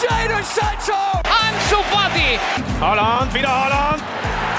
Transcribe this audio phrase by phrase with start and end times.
[0.00, 1.00] Jadon Sancho!
[1.24, 2.38] Ansu Fati!
[2.80, 4.02] Holland, wieder Holland.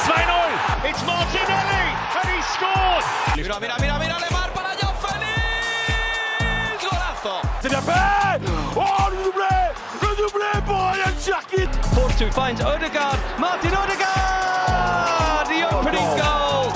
[0.07, 0.89] 2-0.
[0.89, 1.85] It's Martinelli
[2.17, 3.03] and he scored.
[3.35, 6.81] Mira, mira, mira, mira, Lemar para Joao Félix!
[6.81, 7.35] Golazo!
[7.61, 8.39] C'est bien fait.
[8.75, 9.55] Oh, le doublé.
[10.01, 11.71] Le doublé pour Ryan Cherkit.
[11.93, 13.17] Force 2 finds Odegaard.
[13.37, 15.45] Martin Odegaard!
[15.49, 16.71] The opening goal!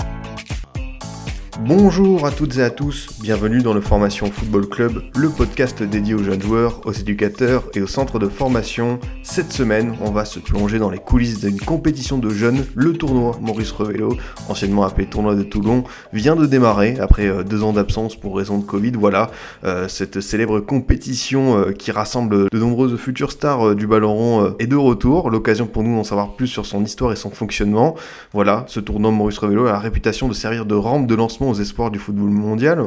[1.62, 6.16] Bonjour à toutes et à tous, bienvenue dans le Formation Football Club, le podcast dédié
[6.16, 9.00] aux jeunes joueurs, aux éducateurs et aux centres de formation.
[9.22, 12.66] Cette semaine, on va se plonger dans les coulisses d'une compétition de jeunes.
[12.74, 14.18] Le tournoi Maurice Revello,
[14.50, 18.58] anciennement appelé Tournoi de Toulon, vient de démarrer après euh, deux ans d'absence pour raison
[18.58, 18.94] de Covid.
[18.94, 19.30] Voilà,
[19.66, 24.68] euh, cette célèbre compétition euh, qui rassemble de nombreuses futures stars du ballon rond est
[24.68, 25.30] de retour.
[25.30, 27.96] L'occasion pour nous d'en savoir plus sur son histoire et son fonctionnement.
[28.34, 31.56] Voilà, ce tournoi Maurice Revello a la réputation de servir de rampe de lancement aux
[31.56, 32.80] espoirs du football mondial.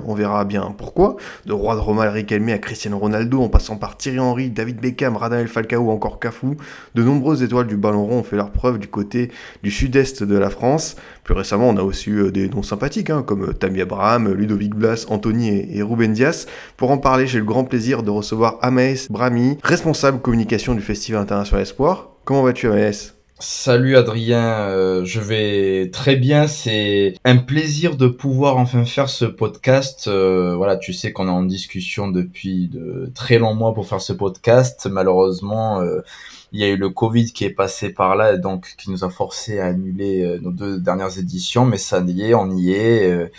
[0.76, 1.16] Pourquoi.
[1.46, 5.16] De roi de Roma Riquelme à Cristiano Ronaldo, en passant par Thierry Henry, David Beckham,
[5.16, 6.56] Radamel Falcao encore Cafu,
[6.94, 9.30] de nombreuses étoiles du ballon rond ont fait leur preuve du côté
[9.62, 10.96] du sud-est de la France.
[11.24, 14.32] Plus récemment, on a aussi eu euh, des noms sympathiques, hein, comme euh, Tammy Abraham,
[14.32, 16.46] Ludovic Blas, Anthony et, et Ruben Dias.
[16.76, 21.22] Pour en parler, j'ai le grand plaisir de recevoir Amaes Brami, responsable communication du Festival
[21.22, 22.10] International Espoir.
[22.24, 26.46] Comment vas-tu Salut Adrien, euh, je vais très bien.
[26.46, 30.06] C'est un plaisir de pouvoir enfin faire ce podcast.
[30.06, 34.00] Euh, voilà, tu sais qu'on est en discussion depuis de très longs mois pour faire
[34.00, 34.86] ce podcast.
[34.90, 36.00] Malheureusement, euh,
[36.52, 39.02] il y a eu le Covid qui est passé par là, et donc qui nous
[39.04, 41.64] a forcé à annuler nos deux dernières éditions.
[41.66, 43.30] Mais ça y est, on y est.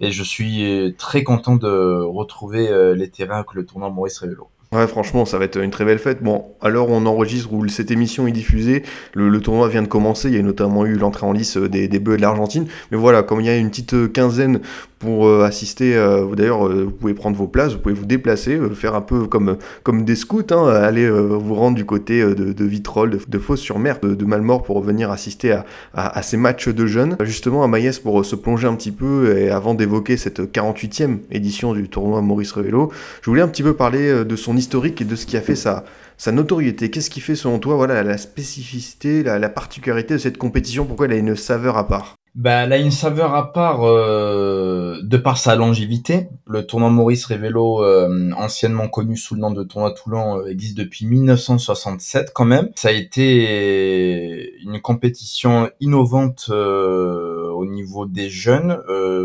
[0.00, 4.48] et je suis très content de retrouver les terrains avec le tournoi Maurice Revello.
[4.70, 6.22] Ouais, franchement, ça va être une très belle fête.
[6.22, 8.82] Bon, où on enregistre, où cette émission est diffusée,
[9.14, 10.28] le, le tournoi vient de commencer.
[10.28, 12.66] Il y a notamment eu l'entrée en lice euh, des, des Bleus de l'Argentine.
[12.90, 14.60] Mais voilà, comme il y a une petite euh, quinzaine
[14.98, 18.58] pour euh, assister, euh, d'ailleurs, euh, vous pouvez prendre vos places, vous pouvez vous déplacer,
[18.74, 22.64] faire un peu comme, comme des scouts, hein, aller vous rendre du côté de, de
[22.64, 26.86] Vitrolles, de, de Fos-sur-Mer, de, de Malmort pour venir assister à, à, ces matchs de
[26.86, 27.16] jeunes.
[27.22, 31.72] Justement, à Maïs, pour se plonger un petit peu, et avant d'évoquer cette 48e édition
[31.72, 32.90] du tournoi Maurice Revello,
[33.22, 35.56] je voulais un petit peu parler de son historique et de ce qui a fait
[35.56, 35.84] sa,
[36.16, 36.90] sa notoriété.
[36.90, 40.84] Qu'est-ce qui fait selon toi voilà, la spécificité, la, la particularité de cette compétition?
[40.84, 42.17] Pourquoi elle a une saveur à part?
[42.34, 46.28] Bah, elle a une saveur à part euh, de par sa longévité.
[46.46, 50.76] Le tournoi Maurice Revello, euh, anciennement connu sous le nom de tournoi Toulon, euh, existe
[50.76, 52.70] depuis 1967 quand même.
[52.76, 58.78] Ça a été une compétition innovante au niveau des jeunes.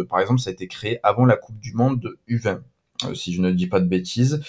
[0.09, 2.59] Par exemple, ça a été créé avant la Coupe du Monde de U20,
[3.05, 4.41] euh, si je ne dis pas de bêtises.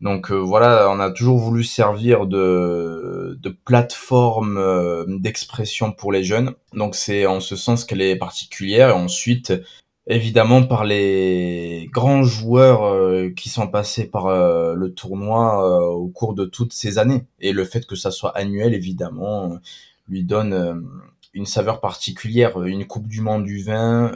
[0.00, 6.24] Donc euh, voilà, on a toujours voulu servir de, de plateforme euh, d'expression pour les
[6.24, 6.52] jeunes.
[6.72, 8.90] Donc c'est en ce sens qu'elle est particulière.
[8.90, 9.52] Et ensuite,
[10.06, 16.34] évidemment, par les grands joueurs euh, qui sont passés par euh, le tournoi au cours
[16.34, 17.24] de toutes ces années.
[17.40, 19.58] Et le fait que ça soit annuel, évidemment,
[20.08, 20.86] lui donne
[21.34, 22.62] une saveur particulière.
[22.62, 24.12] Une Coupe du Monde du vin.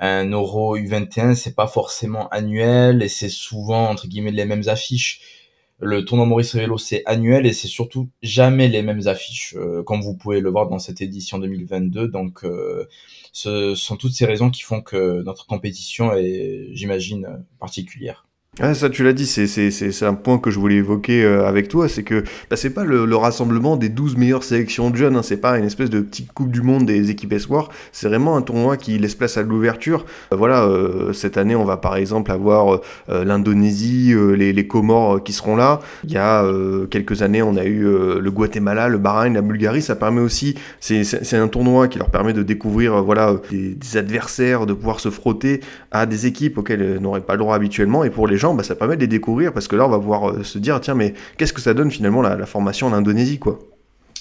[0.00, 5.37] Un Euro U21, c'est pas forcément annuel et c'est souvent entre guillemets les mêmes affiches.
[5.80, 10.00] Le tournoi Maurice Revello, c'est annuel et c'est surtout jamais les mêmes affiches, euh, comme
[10.00, 12.08] vous pouvez le voir dans cette édition 2022.
[12.08, 12.86] Donc, euh,
[13.32, 18.27] ce sont toutes ces raisons qui font que notre compétition est, j'imagine, particulière.
[18.60, 21.88] Ouais, ça tu l'as dit, c'est, un point que je voulais évoquer euh, avec toi,
[21.88, 25.22] c'est que bah, c'est pas le, le rassemblement des 12 meilleures sélections de jeunes, hein,
[25.22, 28.42] c'est pas une espèce de petite coupe du monde des équipes espoirs, c'est vraiment un
[28.42, 30.06] tournoi qui laisse place à l'ouverture.
[30.32, 34.66] Euh, voilà, euh, cette année on va par exemple avoir euh, l'Indonésie, euh, les, les
[34.66, 35.78] Comores qui seront là.
[36.02, 36.44] Il y a
[36.90, 41.34] quelques années on a eu le Guatemala, le Bahreïn, la Bulgarie, ça permet aussi, c'est,
[41.34, 45.60] un tournoi qui leur permet de découvrir voilà, des, des adversaires, de pouvoir se frotter
[45.92, 48.62] à des équipes auxquelles elles n'auraient pas le droit habituellement, et pour les gens, bah,
[48.62, 50.94] ça permet de les découvrir parce que là, on va pouvoir euh, se dire, tiens,
[50.94, 53.58] mais qu'est-ce que ça donne finalement la, formation en Indonésie, quoi?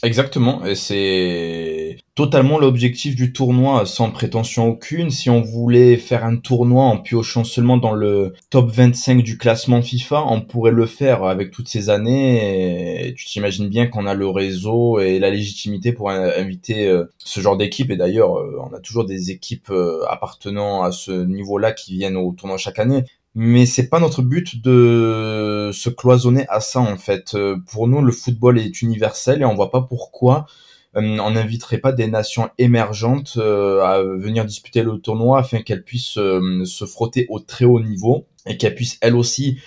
[0.03, 5.09] Exactement, c'est totalement l'objectif du tournoi, sans prétention aucune.
[5.09, 9.81] Si on voulait faire un tournoi en piochant seulement dans le top 25 du classement
[9.81, 13.07] FIFA, on pourrait le faire avec toutes ces années.
[13.07, 17.05] Et tu t'imagines bien qu'on a le réseau et la légitimité pour in- inviter euh,
[17.17, 17.89] ce genre d'équipe.
[17.89, 19.71] Et d'ailleurs, euh, on a toujours des équipes
[20.09, 23.03] appartenant à ce niveau-là qui viennent au tournoi chaque année.
[23.39, 27.35] Mais c'est pas notre but de se cloisonner à ça en fait.
[27.35, 30.47] Euh, Pour nous, le football est universel et on voit pas pourquoi
[30.95, 35.83] euh, on n'inviterait pas des nations émergentes euh, à venir disputer le tournoi afin qu'elles
[35.83, 39.59] puissent se frotter au très haut niveau et qu'elles puissent elles aussi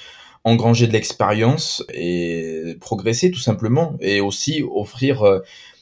[0.43, 5.23] engranger de l'expérience et progresser tout simplement et aussi offrir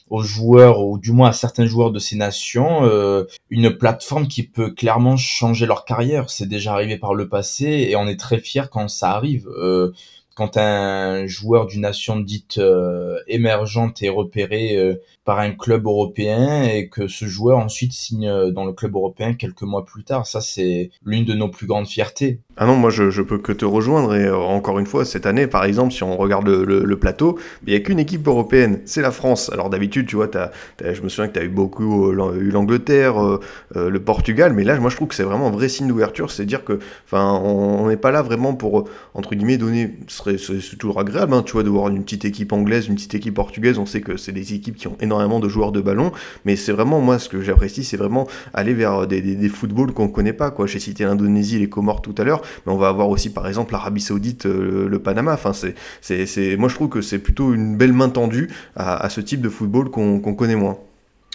[0.09, 4.43] aux joueurs ou du moins à certains joueurs de ces nations euh, une plateforme qui
[4.43, 6.29] peut clairement changer leur carrière.
[6.29, 9.47] C'est déjà arrivé par le passé et on est très fiers quand ça arrive.
[9.49, 9.93] Euh,
[10.39, 14.95] quand un joueur d'une nation dite euh, émergente est repéré euh,
[15.29, 19.35] par un club européen et que ce joueur ensuite signe euh, dans le club européen
[19.35, 20.25] quelques mois plus tard.
[20.25, 22.39] Ça, c'est l'une de nos plus grandes fiertés.
[22.57, 25.65] Ah non, moi je, peux que te rejoindre et encore une fois, cette année par
[25.65, 29.51] exemple, si on regarde le, plateau, il n'y a qu'une équipe européenne, c'est la France.
[29.53, 30.51] Alors d'habitude, tu vois, as,
[30.93, 33.39] je me souviens que tu as eu beaucoup eu l'Angleterre,
[33.75, 36.45] le Portugal, mais là, moi je trouve que c'est vraiment un vrai signe d'ouverture, c'est
[36.45, 41.33] dire que, enfin, on n'est pas là vraiment pour, entre guillemets, donner, c'est toujours agréable,
[41.33, 44.01] hein, tu vois, de voir une petite équipe anglaise, une petite équipe portugaise, on sait
[44.01, 46.11] que c'est des équipes qui ont énormément de joueurs de ballon,
[46.45, 50.07] mais c'est vraiment, moi, ce que j'apprécie, c'est vraiment aller vers des, des, footballs qu'on
[50.07, 50.65] connaît pas, quoi.
[50.65, 53.73] J'ai cité l'Indonésie, les Comores tout à l'heure, mais on va avoir aussi, par exemple,
[53.73, 57.77] l'Arabie Saoudite, euh, le, Panama, enfin, c'est, c'est, moi je trouve que c'est plutôt une
[57.77, 60.77] belle main tendue à, ce type de football qu'on connaît moins.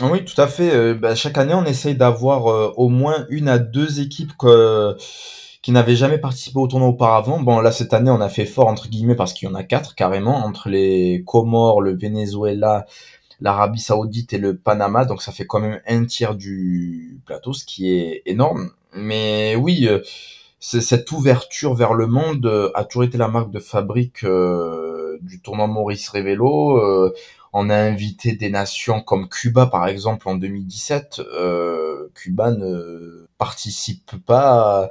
[0.00, 0.74] Oui, tout à fait.
[0.74, 4.96] Euh, bah, chaque année, on essaye d'avoir euh, au moins une à deux équipes que,
[5.62, 7.40] qui n'avaient jamais participé au tournoi auparavant.
[7.40, 9.62] Bon, là, cette année, on a fait fort, entre guillemets, parce qu'il y en a
[9.62, 12.86] quatre, carrément, entre les Comores, le Venezuela,
[13.44, 15.04] l'Arabie Saoudite et le Panama.
[15.04, 18.70] Donc, ça fait quand même un tiers du plateau, ce qui est énorme.
[18.92, 20.00] Mais oui, euh,
[20.58, 24.24] cette ouverture vers le monde a toujours été la marque de fabrique
[25.20, 27.12] du tournoi Maurice Révélo
[27.56, 31.20] on a invité des nations comme Cuba, par exemple, en 2017.
[31.20, 34.90] Euh, Cuba ne participe pas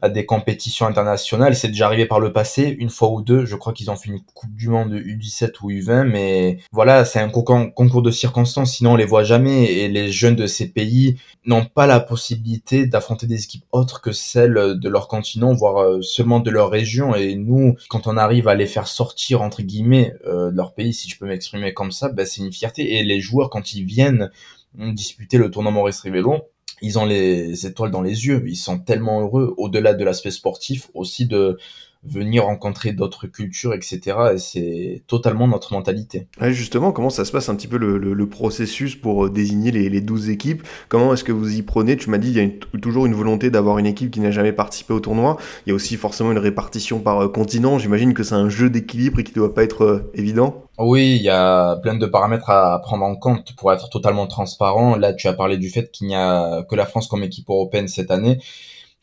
[0.00, 1.56] à des compétitions internationales.
[1.56, 3.44] C'est déjà arrivé par le passé, une fois ou deux.
[3.44, 7.18] Je crois qu'ils ont fait une Coupe du Monde U17 ou U20, mais voilà, c'est
[7.18, 8.76] un concours de circonstances.
[8.76, 9.64] Sinon, on les voit jamais.
[9.64, 14.12] Et les jeunes de ces pays n'ont pas la possibilité d'affronter des équipes autres que
[14.12, 17.14] celles de leur continent, voire euh, seulement de leur région.
[17.14, 20.94] Et nous, quand on arrive à les faire sortir entre guillemets euh, de leur pays,
[20.94, 22.98] si je peux m'exprimer comme ça, ben, c'est une fierté.
[22.98, 24.30] Et les joueurs, quand ils viennent
[24.74, 26.42] disputer le tournoi Maurice Rivello,
[26.82, 28.42] ils ont les étoiles dans les yeux.
[28.46, 31.58] Ils sont tellement heureux, au-delà de l'aspect sportif, aussi de
[32.04, 34.16] venir rencontrer d'autres cultures, etc.
[34.34, 36.28] Et c'est totalement notre mentalité.
[36.40, 40.00] justement, comment ça se passe un petit peu le, processus pour euh, désigner les, les
[40.00, 40.62] 12 équipes?
[40.88, 41.96] Comment est-ce que vous y prenez?
[41.96, 44.52] Tu m'as dit il y a toujours une volonté d'avoir une équipe qui n'a jamais
[44.52, 45.38] participé au tournoi.
[45.66, 47.78] Il y a aussi forcément une répartition par euh, continent.
[47.78, 50.62] J'imagine que c'est un jeu d'équilibre et qui ne doit pas être euh, évident.
[50.78, 54.94] Oui, il y a plein de paramètres à prendre en compte pour être totalement transparent.
[54.96, 57.88] Là, tu as parlé du fait qu'il n'y a que la France comme équipe européenne
[57.88, 58.38] cette année.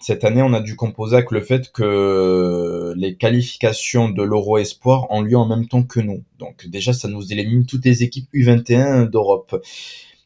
[0.07, 5.09] Cette année, on a dû composer avec le fait que les qualifications de l'Euro Espoir
[5.09, 6.23] ont lieu en même temps que nous.
[6.37, 9.59] Donc déjà, ça nous élimine toutes les équipes U21 d'Europe.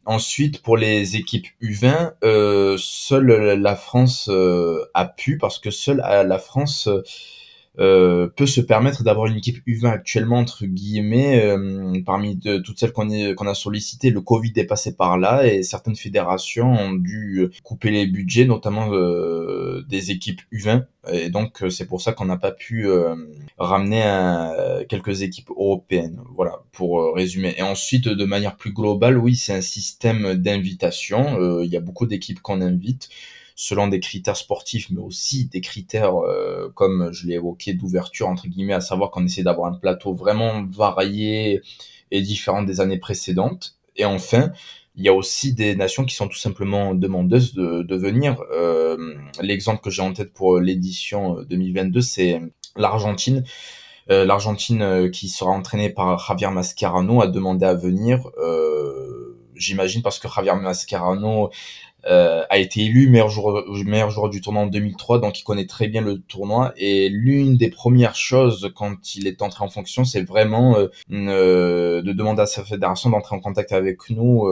[0.03, 3.27] Ensuite, pour les équipes U20, euh, seule
[3.61, 7.01] la France euh, a pu, parce que seule la France euh,
[7.79, 13.07] peut se permettre d'avoir une équipe U20 actuellement entre guillemets euh, parmi toutes celles qu'on
[13.35, 14.09] qu'on a sollicitées.
[14.09, 18.91] Le Covid est passé par là et certaines fédérations ont dû couper les budgets notamment
[18.91, 22.85] euh, des équipes U20 et donc c'est pour ça qu'on n'a pas pu
[23.57, 24.03] ramener
[24.89, 26.19] quelques équipes européennes.
[26.35, 27.55] Voilà pour résumer.
[27.57, 31.61] Et ensuite de manière plus globale oui c'est un système d'invitation.
[31.61, 33.09] Il y a beaucoup d'équipes qu'on invite
[33.61, 38.47] selon des critères sportifs, mais aussi des critères, euh, comme je l'ai évoqué, d'ouverture, entre
[38.47, 41.59] guillemets, à savoir qu'on essaie d'avoir un plateau vraiment varié
[42.09, 43.75] et différent des années précédentes.
[43.97, 44.53] Et enfin,
[44.95, 48.41] il y a aussi des nations qui sont tout simplement demandeuses de, de venir.
[48.53, 52.41] Euh, L'exemple que j'ai en tête pour l'édition 2022, c'est
[52.77, 53.43] l'Argentine.
[54.09, 58.21] Euh, L'Argentine euh, qui sera entraînée par Javier Mascherano a demandé à venir.
[58.41, 61.49] Euh, J'imagine parce que Javier Mascherano
[62.05, 66.01] euh, a été élu meilleur joueur, du tournoi en 2003, donc il connaît très bien
[66.01, 66.73] le tournoi.
[66.77, 72.01] Et l'une des premières choses quand il est entré en fonction, c'est vraiment euh, euh,
[72.01, 74.47] de demander à sa fédération d'entrer en contact avec nous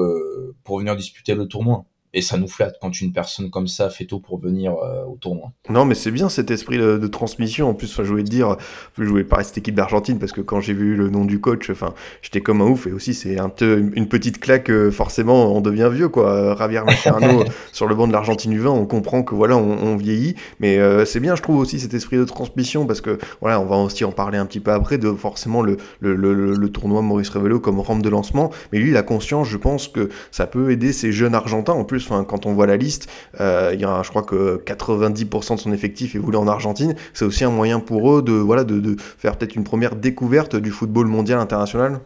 [0.64, 1.86] pour venir disputer le tournoi
[2.18, 5.18] et ça nous flatte quand une personne comme ça fait tout pour venir euh, au
[5.18, 5.52] tournoi.
[5.70, 7.70] Non, mais c'est bien cet esprit de, transmission.
[7.70, 8.58] En plus, je voulais te dire,
[8.98, 11.40] je voulais parler de cette équipe d'Argentine parce que quand j'ai vu le nom du
[11.40, 11.94] coach, enfin,
[12.24, 12.88] j'étais comme un ouf.
[12.88, 14.72] Et aussi, c'est un une petite claque.
[14.72, 16.56] Euh, forcément, on devient vieux, quoi.
[16.58, 20.36] Javier Mascherano sur le banc de l'Argentine U20, on comprend que voilà, on, vieillit.
[20.60, 23.66] Mais euh, c'est bien, je trouve aussi cet esprit de transmission parce que voilà, on
[23.66, 27.02] va aussi en parler un petit peu après de forcément le, le, le, le tournoi
[27.04, 28.52] Maurice Revelo comme rampe de lancement.
[28.72, 31.84] Mais lui, il a conscience, je pense que ça peut aider ces jeunes Argentins en
[31.84, 33.10] plus quand on voit la liste,
[33.40, 36.96] euh, il y a, je crois que 90% de son effectif est voulu en Argentine.
[37.14, 41.40] C'est aussi un moyen pour eux de, faire peut-être une première découverte du football mondial
[41.40, 42.00] international?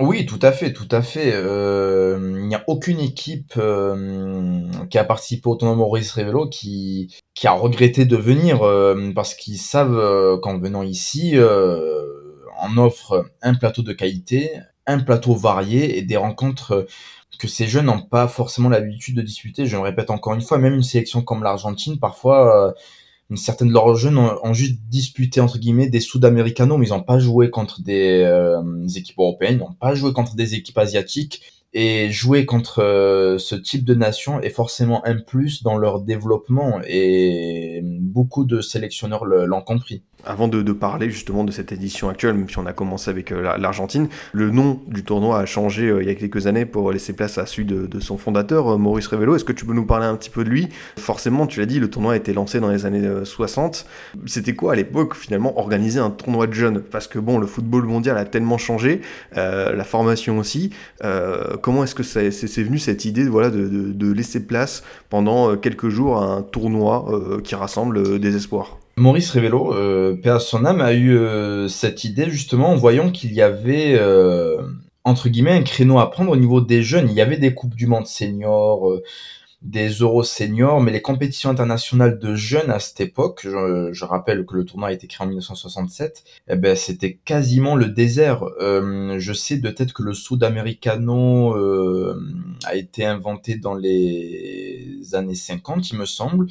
[0.00, 1.32] Oui, tout à fait, tout à fait.
[1.34, 7.14] Euh, il n'y a aucune équipe euh, qui a participé au tournoi Maurice Revelo qui
[7.44, 8.60] a regretté de venir
[9.14, 14.52] parce qu'ils savent qu'en venant ici, on offre un plateau de qualité,
[14.86, 16.86] un plateau varié et des rencontres
[17.38, 19.66] que ces jeunes n'ont pas forcément l'habitude de disputer.
[19.66, 22.72] Je me répète encore une fois, même une sélection comme l'Argentine, parfois, euh,
[23.30, 27.02] une certaine de leurs jeunes ont, juste disputé entre guillemets des Sud-Américanos, mais ils n'ont
[27.02, 31.42] pas joué contre des, des équipes européennes, ils n'ont pas joué contre des équipes asiatiques.
[31.74, 36.80] Et jouer contre euh, ce type de nation est forcément un plus dans leur développement
[36.86, 42.48] et beaucoup de sélectionneurs l'ont compris avant de, parler justement de cette édition actuelle, même
[42.48, 46.08] si on a commencé avec euh, l'Argentine, le nom du tournoi a changé euh, il
[46.08, 49.36] y a quelques années pour laisser place à celui de, de son fondateur, Maurice Revello.
[49.36, 50.68] Est-ce que tu peux nous parler un petit peu de lui?
[50.98, 53.86] Forcément, tu l'as dit, le tournoi a été lancé dans les années 60.
[54.26, 56.80] C'était quoi à l'époque finalement organiser un tournoi de jeunes?
[56.80, 59.00] Parce que bon, le football mondial a tellement changé,
[59.34, 60.70] la formation aussi.
[61.62, 66.26] Comment est-ce que c'est venu cette idée voilà, de, laisser place pendant quelques jours à
[66.26, 71.66] un tournoi qui rassemble des espoirs Maurice Révélo, euh, Père son âme, a eu euh,
[71.68, 74.58] cette idée justement en voyant qu'il y avait euh,
[75.04, 77.08] entre guillemets un créneau à prendre au niveau des jeunes.
[77.08, 79.02] Il y avait des coupes du monde seniors, euh,
[79.62, 84.56] des euros seniors, mais les compétitions internationales de jeunes à cette époque, je, rappelle que
[84.56, 88.44] le tournoi a été créé en 1967, eh ben c'était quasiment le désert.
[88.60, 91.54] je sais de tête que le Sud-Americano
[92.64, 96.46] a été inventé dans les années 50, il me semble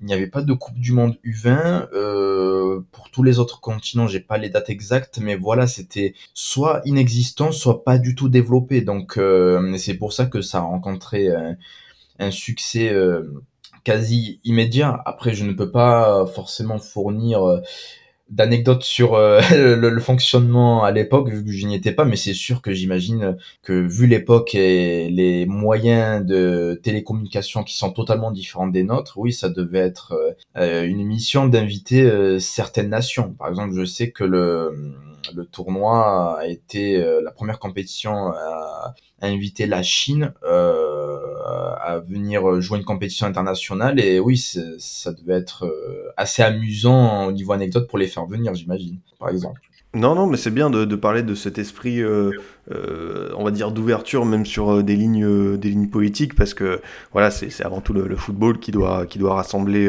[0.00, 1.88] il n'y avait pas de Coupe du Monde U20.
[1.94, 6.82] Euh, pour tous les autres continents, j'ai pas les dates exactes, mais voilà, c'était soit
[6.84, 8.82] inexistant, soit pas du tout développé.
[8.82, 11.30] Donc, euh, c'est pour ça que ça a rencontré
[12.18, 13.22] un, succès euh,
[13.84, 15.02] quasi immédiat.
[15.04, 17.60] Après, je ne peux pas forcément fournir
[18.30, 19.40] d'anecdotes sur euh,
[19.76, 23.36] le, fonctionnement à l'époque, vu que je n'y étais pas, mais c'est sûr que j'imagine
[23.62, 29.32] que vu l'époque et les moyens de télécommunication qui sont totalement différents des nôtres, oui,
[29.32, 30.14] ça devait être
[30.56, 33.32] euh, une mission d'inviter euh, certaines nations.
[33.32, 34.94] Par exemple, je sais que le,
[35.34, 40.34] le tournoi a été la première compétition à, inviter la Chine
[41.44, 44.36] à venir jouer une compétition internationale et oui
[44.78, 45.70] ça devait être
[46.16, 49.60] assez amusant au niveau anecdote pour les faire venir, j'imagine, par exemple.
[49.94, 52.32] Non, non, mais c'est bien de, parler de cet esprit, euh,
[52.72, 56.80] euh, on va dire, d'ouverture, même sur euh, des lignes, des lignes politiques, parce que
[57.12, 59.88] voilà, c'est avant tout le, football qui doit, qui doit rassembler,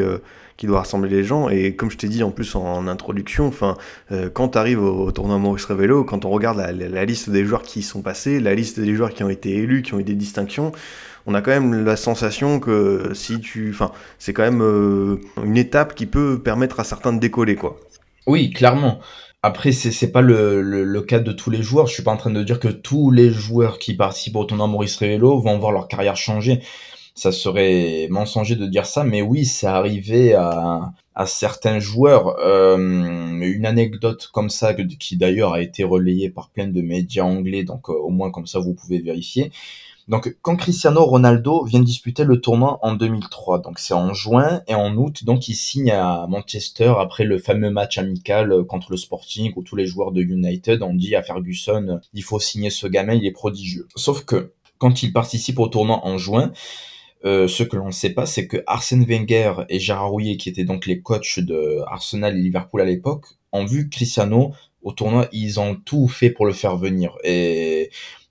[0.56, 1.48] qui doit rassembler les gens.
[1.48, 3.76] Et comme je t'ai dit en plus en, introduction, enfin,
[4.32, 7.62] quand tu arrives au, tournoi Maurice Revello, quand on regarde la, la, liste des joueurs
[7.62, 10.04] qui y sont passés, la liste des joueurs qui ont été élus, qui ont eu
[10.04, 10.70] des distinctions,
[11.26, 14.62] on a quand même la sensation que si tu, enfin, c'est quand même
[15.44, 17.76] une étape qui peut permettre à certains de décoller, quoi.
[18.26, 19.00] Oui, clairement.
[19.42, 21.86] Après, c'est pas le, le, cas de tous les joueurs.
[21.86, 24.66] Je suis pas en train de dire que tous les joueurs qui participent au tournoi
[24.66, 26.62] Maurice Revello vont voir leur carrière changer.
[27.14, 32.36] Ça serait mensonger de dire ça, mais oui, arrivé à, à certains joueurs.
[32.40, 37.62] Euh, une anecdote comme ça, qui d'ailleurs a été relayée par plein de médias anglais,
[37.62, 39.50] donc euh, au moins comme ça vous pouvez vérifier.
[40.08, 44.74] Donc, quand Cristiano Ronaldo vient disputer le tournoi en 2003, donc c'est en juin et
[44.76, 49.52] en août, donc il signe à Manchester après le fameux match amical contre le Sporting
[49.56, 53.14] où tous les joueurs de United ont dit à Ferguson, il faut signer ce gamin,
[53.14, 53.88] il est prodigieux.
[53.96, 56.52] Sauf que quand il participe au tournoi en juin,
[57.24, 60.48] euh, ce que l'on ne sait pas, c'est que Arsène Wenger et Gérard Rouillet, qui
[60.48, 65.28] étaient donc les coachs de Arsenal et Liverpool à l'époque, ont vu Cristiano au tournoi,
[65.32, 67.16] ils ont tout fait pour le faire venir.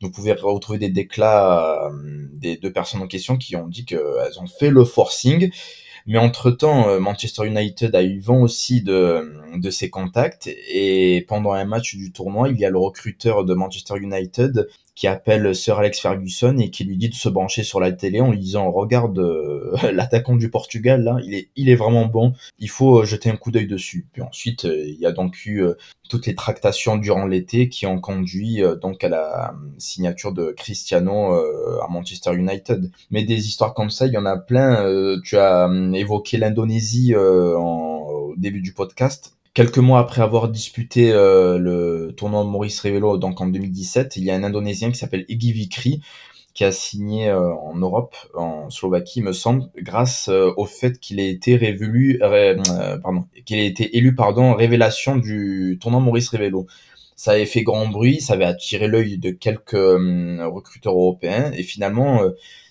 [0.05, 4.39] Vous pouvez retrouver des déclats euh, des deux personnes en question qui ont dit qu'elles
[4.39, 5.51] ont fait le forcing.
[6.07, 10.47] Mais entre-temps, euh, Manchester United a eu vent aussi de, de ses contacts.
[10.69, 15.07] Et pendant un match du tournoi, il y a le recruteur de Manchester United qui
[15.07, 18.31] appelle Sir Alex Ferguson et qui lui dit de se brancher sur la télé en
[18.31, 22.69] lui disant regarde euh, l'attaquant du Portugal là il est il est vraiment bon il
[22.69, 24.07] faut euh, jeter un coup d'œil dessus.
[24.13, 25.63] Puis ensuite euh, il y a donc eu
[26.09, 31.87] toutes les tractations durant l'été qui ont conduit donc à la signature de Cristiano à
[31.89, 32.91] Manchester United.
[33.11, 38.33] Mais des histoires comme ça il y en a plein tu as évoqué l'Indonésie au
[38.37, 43.47] début du podcast Quelques mois après avoir disputé euh, le tournoi Maurice Revello, donc en
[43.47, 46.01] 2017, il y a un Indonésien qui s'appelle Egi Vikri
[46.53, 51.21] qui a signé euh, en Europe, en Slovaquie, me semble, grâce euh, au fait qu'il
[51.21, 52.19] ait été révolu,
[53.01, 56.67] pardon, qu'il ait été élu, pardon, révélation du tournoi Maurice Revello.
[57.15, 62.21] Ça avait fait grand bruit, ça avait attiré l'œil de quelques recruteurs européens, et finalement,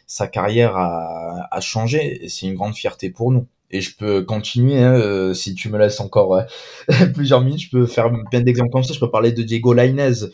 [0.07, 4.23] sa carrière a, a changé, et c'est une grande fierté pour nous et je peux
[4.23, 8.41] continuer hein, euh, si tu me laisses encore euh, plusieurs minutes je peux faire plein
[8.41, 8.95] d'exemples comme ça.
[8.95, 10.29] Je peux parler de Diego Lainez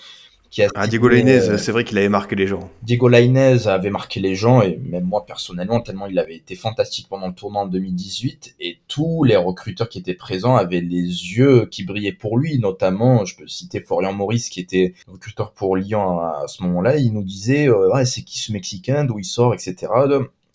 [0.51, 2.71] qui a ah, Diego Lainez euh, c'est vrai qu'il avait marqué les gens.
[2.83, 7.07] Diego Lainez avait marqué les gens et même moi personnellement tellement il avait été fantastique
[7.09, 11.65] pendant le tournoi en 2018 et tous les recruteurs qui étaient présents avaient les yeux
[11.71, 12.59] qui brillaient pour lui.
[12.59, 16.99] Notamment je peux citer Florian Maurice qui était recruteur pour Lyon à, ce moment-là.
[16.99, 19.05] Il nous disait ouais c'est qui ce Mexicain?
[19.05, 19.55] D'où il sort?
[19.55, 19.87] Etc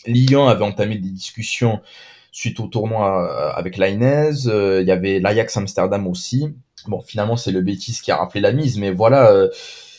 [0.07, 1.81] Lyon avait entamé des discussions
[2.35, 4.31] suite au tournoi avec l'Ainez.
[4.45, 6.53] Il y avait l'Ajax Amsterdam aussi.
[6.87, 9.47] Bon, finalement, c'est le Betis qui a rappelé la mise, mais voilà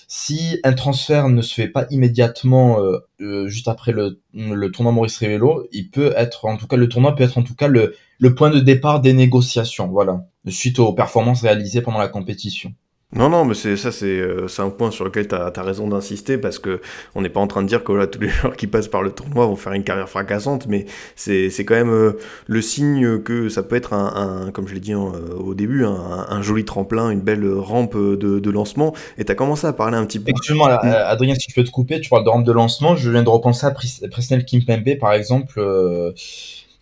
[0.08, 4.92] si un transfert ne se fait pas immédiatement euh, euh, juste après le, le tournoi
[4.92, 7.66] Maurice Rivello, il peut être, en tout cas, le tournoi peut être en tout cas
[7.66, 12.72] le, le point de départ des négociations, voilà, suite aux performances réalisées pendant la compétition.
[13.12, 16.38] Non, non, mais c'est ça, c'est euh, un point sur lequel tu as, raison d'insister
[16.38, 16.80] parce que
[17.14, 19.12] on n'est pas en train de dire que tous les joueurs qui passent par le
[19.12, 23.62] tournoi vont faire une carrière fracassante, mais c'est quand même euh, le signe que ça
[23.62, 27.48] peut être un, comme je l'ai dit euh, au début, un, joli tremplin, une belle
[27.48, 28.92] rampe de, lancement.
[29.18, 30.30] Et tu as commencé à parler un petit peu.
[30.30, 30.84] Excuse-moi.
[30.84, 32.96] Adrien, si je peux te couper, tu parles de rampe de lancement.
[32.96, 35.60] Je viens de repenser à Presnel Kimpembe, par exemple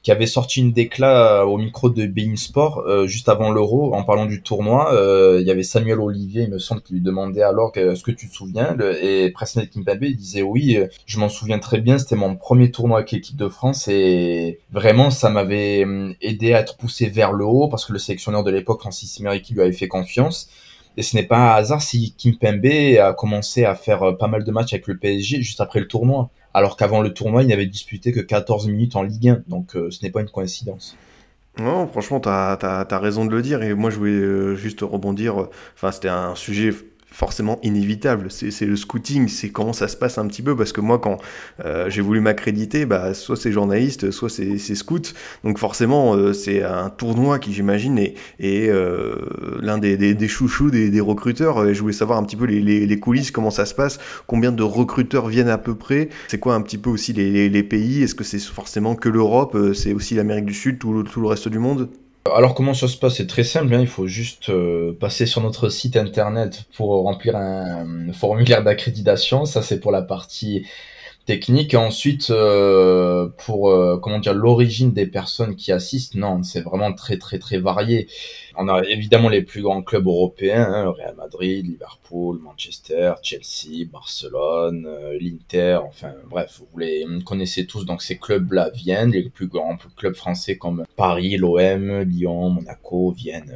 [0.05, 3.95] qui avait sorti une déclat euh, au micro de Bein Sport euh, juste avant l'Euro
[3.95, 4.93] en parlant du tournoi.
[4.93, 8.11] Euh, il y avait Samuel Olivier, il me semble, qui lui demandait alors est-ce que
[8.11, 12.17] tu te souviens Et Presnel Kimpembe, il disait oui, je m'en souviens très bien, c'était
[12.17, 15.87] mon premier tournoi avec l'équipe de France et vraiment ça m'avait
[16.21, 19.55] aidé à être poussé vers le haut parce que le sélectionneur de l'époque, Francis Meriki,
[19.55, 20.51] lui avait fait confiance.
[20.97, 24.53] Et ce n'est pas un hasard si Kimpembe a commencé à faire pas mal de
[24.53, 28.13] matchs avec le PSG juste après le tournoi alors qu'avant le tournoi, il n'avait disputé
[28.13, 29.43] que 14 minutes en Ligue 1.
[29.49, 30.97] Donc euh, ce n'est pas une coïncidence.
[31.59, 33.63] Non, franchement, tu as, raison de le dire.
[33.63, 35.49] Et moi, je voulais euh, juste rebondir.
[35.75, 36.73] Enfin, c'était un sujet
[37.15, 38.27] forcément inévitable.
[38.29, 41.19] C'est le scouting, c'est comment ça se passe un petit peu, parce que moi, quand
[41.65, 45.15] euh, j'ai voulu m'accréditer, bah, soit c'est journaliste, soit c'est scout.
[45.45, 49.15] Donc forcément, euh, c'est un tournoi qui, j'imagine, est, euh,
[49.61, 51.65] l'un des, des, chouchous des, des, recruteurs.
[51.67, 54.51] Et je voulais savoir un petit peu les, les, coulisses, comment ça se passe, combien
[54.51, 58.03] de recruteurs viennent à peu près, c'est quoi un petit peu aussi les, les pays,
[58.03, 61.49] est-ce que c'est forcément que l'Europe, c'est aussi l'Amérique du Sud, tout, tout le reste
[61.49, 61.89] du monde?
[62.33, 63.17] Alors comment ça se passe?
[63.17, 63.81] C'est très simple, hein.
[63.81, 69.63] il faut juste euh, passer sur notre site internet pour remplir un, formulaire d'accréditation, ça
[69.63, 70.67] c'est pour la partie
[71.25, 71.75] technique.
[71.75, 77.19] Ensuite, euh, pour euh, comment dire l'origine des personnes qui assistent, non, c'est vraiment très
[77.19, 78.09] très très varié.
[78.57, 84.87] On a évidemment les plus grands clubs européens, hein, Real Madrid, Liverpool, Manchester, Chelsea, Barcelone,
[84.87, 87.85] euh, l'Inter, enfin bref, vous les connaissez tous.
[87.85, 93.55] Donc ces clubs-là viennent, les plus grands clubs français comme Paris, l'OM, Lyon, Monaco viennent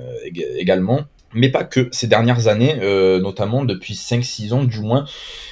[0.57, 1.88] également mais pas que.
[1.93, 5.05] Ces dernières années, euh, notamment depuis 5-6 ans du moins,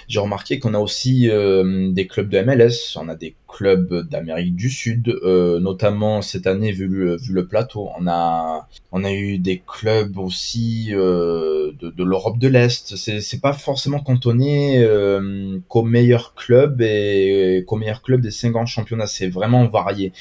[0.09, 4.57] j'ai remarqué qu'on a aussi euh, des clubs de MLS, on a des clubs d'Amérique
[4.57, 6.87] du Sud, euh, notamment cette année vu
[7.17, 12.49] vu le plateau, on a on a eu des clubs aussi de, de l'Europe de
[12.49, 12.97] l'Est.
[12.97, 14.87] C'est pas forcément cantonné
[15.69, 19.07] qu'aux meilleurs clubs et qu'aux meilleurs clubs des cinq grands championnats.
[19.07, 20.13] C'est vraiment varié.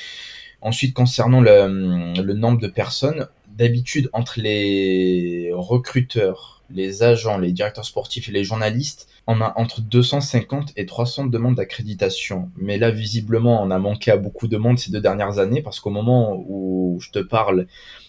[0.61, 7.85] Ensuite, concernant le, le nombre de personnes, d'habitude, entre les recruteurs, les agents, les directeurs
[7.85, 12.51] sportifs et les journalistes, on a entre 250 et 300 demandes d'accréditation.
[12.57, 15.79] Mais là, visiblement, on a manqué à beaucoup de monde ces deux dernières années parce
[15.79, 17.67] qu'au moment où je te parle,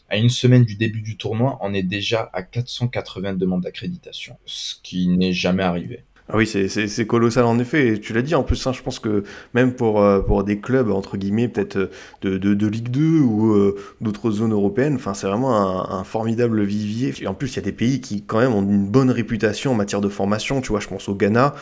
[0.09, 4.75] à une semaine du début du tournoi, on est déjà à 480 demandes d'accréditation, ce
[4.83, 6.05] qui n'est jamais arrivé.
[6.29, 7.87] Ah oui, c'est colossal en effet.
[7.87, 9.23] Et tu l'as dit en plus, hein, je pense que
[9.55, 11.91] même pour, euh, pour des clubs, entre guillemets, peut-être euh,
[12.23, 17.15] de, de, de, Ligue 2 ou euh, d'autres zones européennes, c'est vraiment un, formidable vivier.
[17.21, 19.71] Et en plus, il y a des pays qui, quand même, ont une bonne réputation
[19.71, 20.61] en matière de formation.
[20.61, 21.55] Tu vois, je pense au Ghana,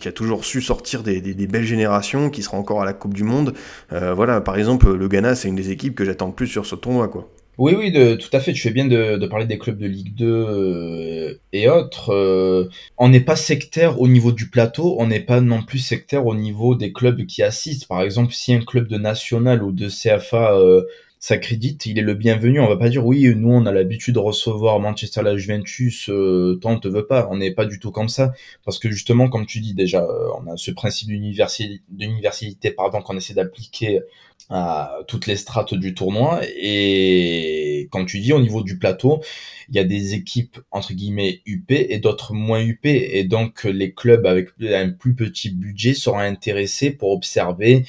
[0.00, 2.94] qui a toujours su sortir des, des, des, belles générations, qui sera encore à la
[2.94, 3.54] Coupe du Monde.
[3.90, 6.74] voilà, par exemple, le Ghana, c'est une des équipes que j'attends le plus sur ce
[6.74, 7.28] tournoi, quoi.
[7.56, 8.52] Oui, oui, de, tout à fait.
[8.52, 12.12] Tu fais bien de, parler des clubs de Ligue 2 euh, et autres.
[12.12, 16.26] Euh, on n'est pas sectaire au niveau du plateau, on n'est pas non plus sectaire
[16.26, 17.86] au niveau des clubs qui assistent.
[17.86, 20.82] Par exemple, si un club de national ou de CFA euh,
[21.24, 22.60] s'accrédite, il est le bienvenu.
[22.60, 26.58] On va pas dire oui, nous on a l'habitude de recevoir Manchester la Juventus, euh,
[26.60, 27.28] tant on te veut pas.
[27.30, 28.34] On n'est pas du tout comme ça,
[28.66, 30.06] parce que justement, comme tu dis déjà,
[30.38, 34.02] on a ce principe d'universalité, pardon, qu'on essaie d'appliquer
[34.50, 36.42] à toutes les strates du tournoi.
[36.58, 39.22] Et comme tu dis, au niveau du plateau,
[39.70, 42.84] il y a des équipes entre guillemets UP et d'autres moins UP.
[42.84, 47.86] Et donc les clubs avec un plus petit budget seront intéressés pour observer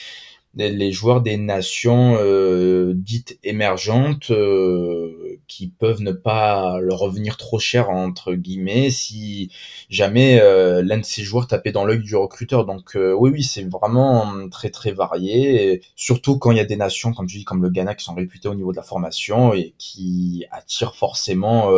[0.56, 7.60] les joueurs des nations euh, dites émergentes euh, qui peuvent ne pas leur revenir trop
[7.60, 9.52] cher entre guillemets si
[9.90, 12.66] jamais euh, l'un de ces joueurs tapait dans l'œil du recruteur.
[12.66, 17.14] Donc oui oui c'est vraiment très très varié, surtout quand il y a des nations
[17.14, 19.74] comme tu dis comme le Ghana qui sont réputées au niveau de la formation et
[19.78, 21.70] qui attirent forcément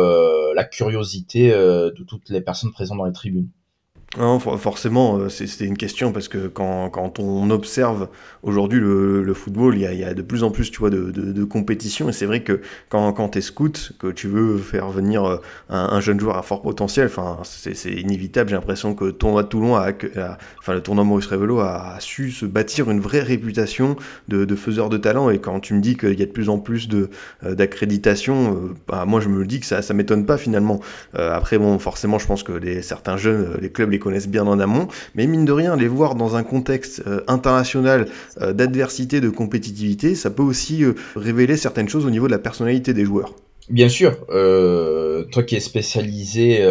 [0.54, 3.48] la curiosité de toutes les personnes présentes dans les tribunes.
[4.16, 8.08] Forcément, euh, c'était une question parce que quand, on observe
[8.42, 11.44] aujourd'hui le, football, il y, a, de plus en plus tu vois, de, de, de
[11.44, 15.36] compétition et c'est vrai que quand, tu es scout, que tu veux faire venir euh,
[15.68, 17.10] un, un, jeune joueur à fort potentiel,
[17.44, 18.48] c'est inévitable.
[18.48, 22.46] J'ai l'impression que le tournoi de Toulon, a, le tournoi Maurice Révelo a, su se
[22.46, 23.96] bâtir une vraie réputation
[24.28, 26.58] de, faiseur de talent et quand tu me dis qu'il y a de plus en
[26.58, 30.80] plus euh, d'accréditation, bah, moi je me dis que ça, ça m'étonne pas finalement.
[31.12, 34.88] après, bon, forcément, je pense que certains jeunes, les clubs les connaissent bien en amont,
[35.14, 38.08] mais mine de rien, les voir dans un contexte euh, international
[38.40, 42.38] euh, d'adversité, de compétitivité, ça peut aussi euh, révéler certaines choses au niveau de la
[42.38, 43.34] personnalité des joueurs.
[43.70, 46.66] Bien sûr, toi qui es spécialisé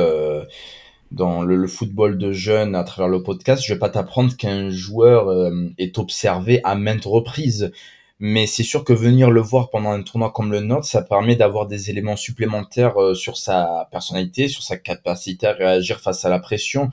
[1.12, 4.72] dans le, le, football de jeunes à travers le podcast, je vais pas t'apprendre qu'un
[4.72, 7.72] joueur est observé à maintes reprises.
[8.20, 11.36] Mais c'est sûr que venir le voir pendant un tournoi comme le nôtre, ça permet
[11.36, 16.40] d'avoir des éléments supplémentaires sur sa personnalité, sur sa capacité à réagir face à la
[16.40, 16.90] pression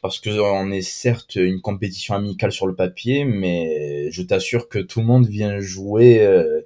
[0.00, 4.78] parce que on est certes une compétition amicale sur le papier, mais je t'assure que
[4.78, 6.60] tout le monde vient jouer euh,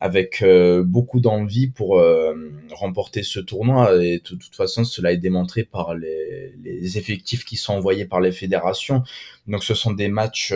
[0.00, 2.34] avec euh, beaucoup d'envie pour euh,
[2.72, 4.02] remporter ce tournoi.
[4.04, 8.20] Et de toute façon, cela est démontré par les, les, effectifs qui sont envoyés par
[8.20, 9.02] les fédérations.
[9.48, 10.52] Donc ce sont des matchs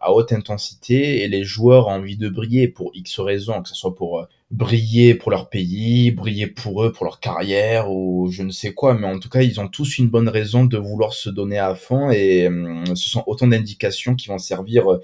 [0.00, 3.74] à haute intensité et les joueurs ont envie de briller pour X raisons, que ce
[3.74, 8.50] soit pour briller pour leur pays, briller pour eux, pour leur carrière ou je ne
[8.50, 8.94] sais quoi.
[8.94, 11.74] Mais en tout cas, ils ont tous une bonne raison de vouloir se donner à
[11.74, 15.00] fond et euh, ce sont autant d'indications qui vont servir euh,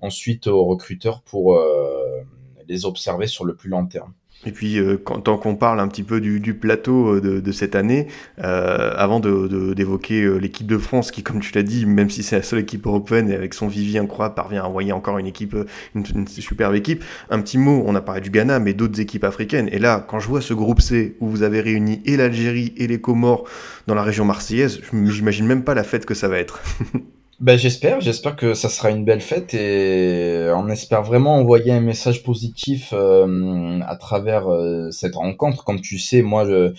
[0.00, 2.22] ensuite aux recruteurs pour euh,
[2.68, 4.12] les observer sur le plus long terme.
[4.44, 7.40] Et puis, euh, quand, tant qu'on parle un petit peu du, du plateau euh, de,
[7.40, 8.06] de, cette année,
[8.44, 12.22] euh, avant d'évoquer de, de, l'équipe de France, qui, comme tu l'as dit, même si
[12.22, 15.26] c'est la seule équipe européenne et avec son vivier incroyable, parvient à envoyer encore une
[15.26, 15.56] équipe,
[15.94, 19.24] une, une, superbe équipe, un petit mot, on a parlé du Ghana, mais d'autres équipes
[19.24, 19.68] africaines.
[19.72, 22.86] Et là, quand je vois ce groupe C, où vous avez réuni et l'Algérie et
[22.86, 23.48] les Comores
[23.86, 26.60] dans la région marseillaise, j'imagine même pas la fête que ça va être.
[27.38, 31.80] Ben, j'espère, j'espère que ça sera une belle fête et on espère vraiment envoyer un
[31.80, 35.62] message positif euh, à travers euh, cette rencontre.
[35.62, 36.72] Comme tu sais, moi, je,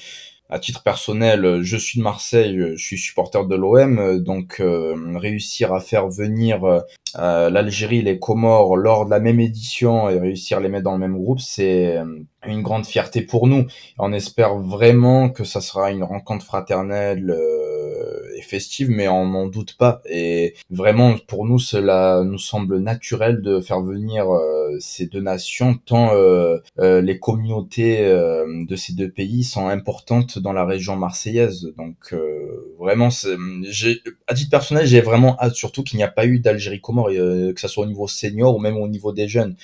[0.49, 5.73] à titre personnel, je suis de Marseille, je suis supporter de l'OM, donc euh, réussir
[5.73, 10.61] à faire venir euh, l'Algérie, les Comores lors de la même édition et réussir à
[10.61, 11.97] les mettre dans le même groupe, c'est
[12.47, 13.67] une grande fierté pour nous.
[13.99, 17.31] On espère vraiment que ça sera une rencontre fraternelle
[18.41, 20.01] festive, mais on n'en doute pas.
[20.09, 25.75] Et vraiment, pour nous, cela nous semble naturel de faire venir euh, ces deux nations,
[25.85, 31.73] tant euh, euh, les communautés de ces deux pays sont importantes dans la région marseillaise.
[31.77, 32.15] Donc
[32.79, 33.09] vraiment,
[33.63, 37.09] j'ai, à titre personnel, j'ai vraiment hâte, surtout qu'il n'y a pas eu d'Algérie Comore,
[37.09, 39.55] que ce soit au niveau senior ou même au niveau des jeunes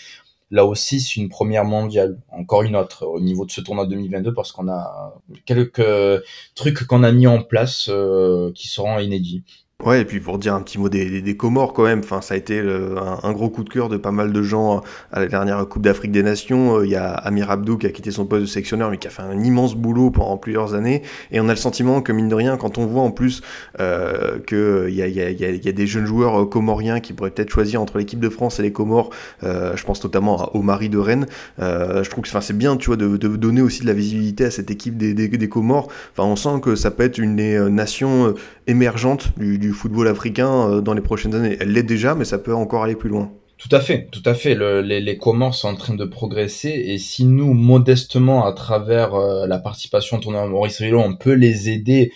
[0.54, 2.20] là aussi, c'est une première mondiale.
[2.30, 7.02] Encore une autre au niveau de ce tournoi 2022 parce qu'on a quelques trucs qu'on
[7.02, 9.44] a mis en place euh, qui seront inédits.
[9.86, 12.38] Ouais, et puis pour dire un petit mot des, Comores quand même, enfin, ça a
[12.38, 15.82] été un, gros coup de cœur de pas mal de gens à la dernière Coupe
[15.82, 16.78] d'Afrique des Nations.
[16.78, 19.08] Euh, il y a Amir Abdou qui a quitté son poste de sélectionneur mais qui
[19.08, 21.02] a fait un immense boulot pendant plusieurs années.
[21.32, 23.42] Et on a le sentiment que mine de rien, quand on voit en plus
[23.80, 28.20] euh, qu'il y a, des jeunes joueurs euh, comoriens qui pourraient peut-être choisir entre l'équipe
[28.20, 29.10] de France et les Comores,
[29.44, 31.28] euh, je pense notamment au mari de Rennes,
[31.60, 34.52] euh, je trouve que c'est bien tu vois, de, donner aussi de la visibilité à
[34.52, 35.90] cette équipe des Comores.
[36.12, 38.34] Enfin, on sent que ça peut être une des nations
[38.68, 41.58] émergentes du, du football africain euh, dans les prochaines années.
[41.60, 43.32] Elle l'est déjà, mais ça peut encore aller plus loin.
[43.58, 44.56] Tout à fait, tout à fait.
[44.56, 49.48] Le, les, Comores sont en train de progresser et si nous, modestement, à travers euh,
[49.48, 52.12] la participation au tournoi Maurice Rillo, on peut les aider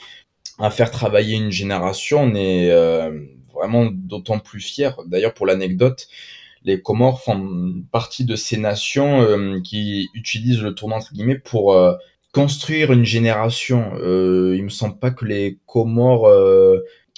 [0.59, 3.11] à faire travailler une génération, on est euh,
[3.53, 4.91] vraiment d'autant plus fiers.
[5.05, 6.07] D'ailleurs, pour l'anecdote,
[6.63, 11.79] les Comores font partie de ces nations qui utilisent le tournoi entre guillemets pour
[12.33, 13.91] construire une génération.
[14.01, 16.27] Il me semble pas que les Comores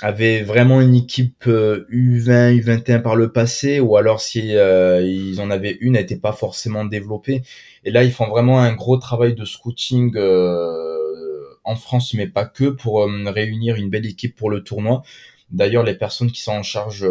[0.01, 5.41] avaient vraiment une équipe euh, U20, U21 par le passé, ou alors si euh, ils
[5.41, 7.41] en avaient une, n'était pas forcément développée.
[7.83, 12.45] Et là, ils font vraiment un gros travail de scouting euh, en France, mais pas
[12.45, 15.03] que, pour réunir une belle équipe pour le tournoi.
[15.51, 17.05] D'ailleurs, les personnes qui sont en charge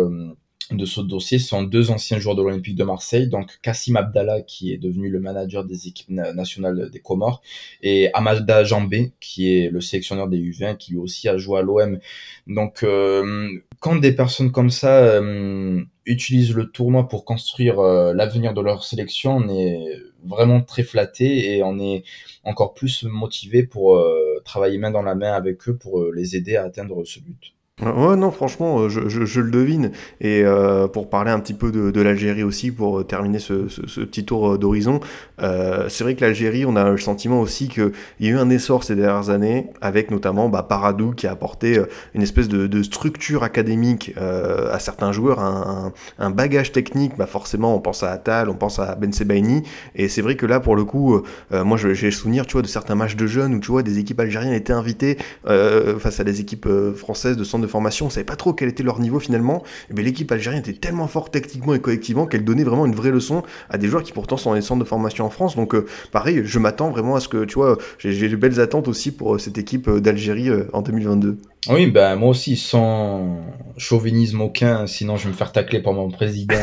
[0.70, 4.72] de ce dossier sont deux anciens joueurs de l'Olympique de Marseille, donc Kassim Abdallah qui
[4.72, 7.40] est devenu le manager des équipes nationales des Comores
[7.82, 11.62] et Amalda Jambé qui est le sélectionneur des U20 qui lui aussi a joué à
[11.62, 11.98] l'OM.
[12.46, 13.48] Donc euh,
[13.80, 18.84] quand des personnes comme ça euh, utilisent le tournoi pour construire euh, l'avenir de leur
[18.84, 22.04] sélection, on est vraiment très flatté et on est
[22.44, 24.02] encore plus motivé pour
[24.44, 27.54] travailler main dans la main avec eux pour les aider à atteindre ce but.
[27.80, 29.92] Ouais, non, franchement, je, je, le devine.
[30.20, 34.00] Et euh, pour parler un petit peu de, de l'Algérie aussi, pour terminer ce, ce,
[34.00, 34.98] petit tour d'horizon,
[35.40, 38.50] euh, c'est vrai que l'Algérie, on a le sentiment aussi qu'il y a eu un
[38.50, 42.66] essor ces dernières années, avec notamment bah, Paradou qui a apporté euh, une espèce de,
[42.66, 47.12] de structure académique euh, à certains joueurs, un, un, bagage technique.
[47.16, 49.62] Bah, forcément, on pense à Atal, on pense à Ben Sebaini.
[49.94, 52.66] Et c'est vrai que là, pour le coup, euh, moi, j'ai souvenir, tu vois, de
[52.66, 56.40] certains matchs de jeunes où tu vois des équipes algériennes étaient invitées face à des
[56.40, 59.62] équipes françaises de centre de formation, on savait pas trop quel était leur niveau finalement,
[59.94, 63.42] mais l'équipe algérienne était tellement forte tactiquement et collectivement qu'elle donnait vraiment une vraie leçon
[63.70, 65.56] à des joueurs qui pourtant sont dans les centres de formation en France.
[65.56, 68.88] Donc euh, pareil, je m'attends vraiment à ce que, tu vois, j'ai de belles attentes
[68.88, 71.38] aussi pour euh, cette équipe euh, d'Algérie en 2022.
[71.70, 73.44] Oui, ben moi aussi, sans
[73.76, 76.54] chauvinisme aucun, sinon je vais me faire tacler par mon président.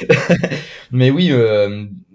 [0.90, 1.32] Mais oui,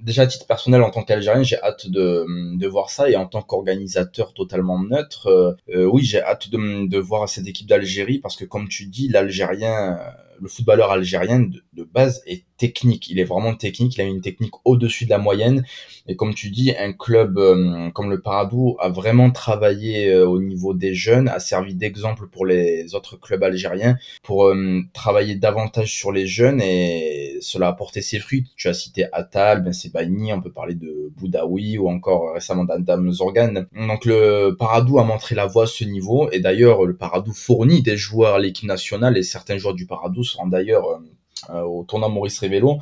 [0.02, 2.26] déjà à titre personnel en tant qu'Algérien, j'ai hâte de,
[2.58, 3.10] de voir ça.
[3.10, 7.48] Et en tant qu'organisateur totalement neutre, euh, euh, oui, j'ai hâte de, de voir cette
[7.48, 8.20] équipe d'Algérie.
[8.20, 10.00] Parce que comme tu dis, l'Algérien,
[10.42, 13.10] le footballeur algérien de, base est technique.
[13.10, 13.96] Il est vraiment technique.
[13.96, 15.64] Il a une technique au-dessus de la moyenne.
[16.08, 20.74] Et comme tu dis, un club euh, comme le Paradou a vraiment travaillé au niveau
[20.74, 24.54] des jeunes, a servi d'exemple pour les autres clubs algériens pour
[24.94, 28.46] travailler davantage sur les jeunes et cela a porté ses fruits.
[28.56, 29.92] Tu as cité Atal, ben c'est
[30.34, 33.66] on peut parler de Boudaoui ou encore récemment d'Adam Zorgan.
[33.76, 37.82] Donc le Paradou a montré la voie à ce niveau et d'ailleurs le Paradou fournit
[37.82, 41.02] des joueurs à l'équipe nationale et certains joueurs du Paradou seront d'ailleurs
[41.50, 42.80] euh, au tournoi Maurice Révélo.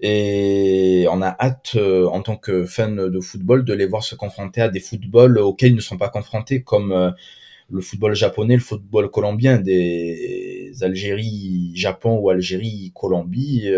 [0.00, 4.14] Et on a hâte, euh, en tant que fan de football, de les voir se
[4.14, 7.10] confronter à des footballs auxquels ils ne sont pas confrontés, comme euh,
[7.70, 13.70] le football japonais, le football colombien, des Algérie-Japon ou Algérie-Colombie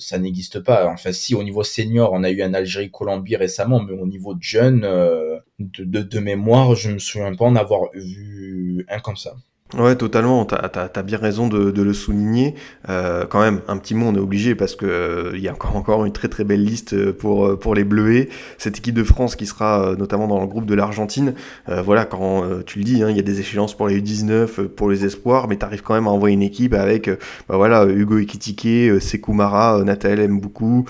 [0.00, 0.88] ça n'existe pas.
[0.88, 4.42] Enfin, si au niveau senior, on a eu un Algérie-Colombie récemment, mais au niveau de
[4.42, 9.34] jeunes, euh, de, de, mémoire, je me souviens pas en avoir vu un comme ça.
[9.78, 10.44] Ouais, totalement.
[10.44, 12.56] T'as as, bien raison de, de le souligner.
[12.88, 15.52] Euh, quand même, un petit mot, on est obligé parce que euh, il y a
[15.52, 18.28] encore encore une très très belle liste euh, pour euh, pour les Bleuets.
[18.58, 21.34] Cette équipe de France qui sera notamment dans le groupe de l'Argentine.
[21.68, 24.90] voilà, quand tu le dis, hein, il y a des échéances pour les U19, pour
[24.90, 27.08] les espoirs, mais t'arrives quand même à envoyer une équipe avec,
[27.48, 30.84] bah voilà, Hugo Ekitike, Sekou Mara, Nathalie beaucoup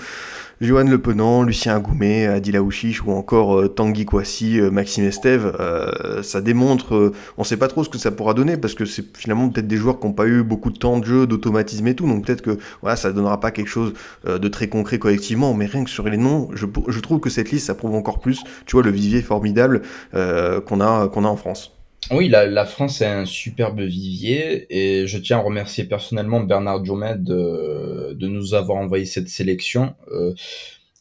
[0.61, 5.55] Johan Le Penant, Lucien Agoumet, Adil Aouchiche ou encore euh, Tanguy Kouassi, euh, Maxime Estève,
[5.59, 9.17] euh, ça démontre, on sait pas trop ce que ça pourra donner parce que c'est
[9.17, 11.95] finalement peut-être des joueurs qui n'ont pas eu beaucoup de temps de jeu, d'automatisme et
[11.95, 13.93] tout, donc peut-être que voilà, ça donnera pas quelque chose
[14.23, 17.49] de très concret collectivement, mais rien que sur les noms, je, je trouve que cette
[17.49, 19.81] liste, ça prouve encore plus, tu vois, le vivier formidable
[20.13, 21.80] qu'on a, qu'on a en France.
[22.09, 27.23] Oui, la, France est un superbe vivier et je tiens à remercier personnellement Bernard Diomed
[27.23, 29.95] de, de nous avoir envoyé cette sélection.
[30.11, 30.33] Euh,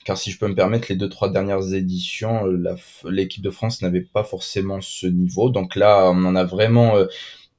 [0.05, 2.77] car si je peux me permettre, les deux trois dernières éditions, euh,
[3.11, 5.51] l'équipe de France n'avait pas forcément ce niveau.
[5.51, 7.07] Donc là, on en a vraiment euh,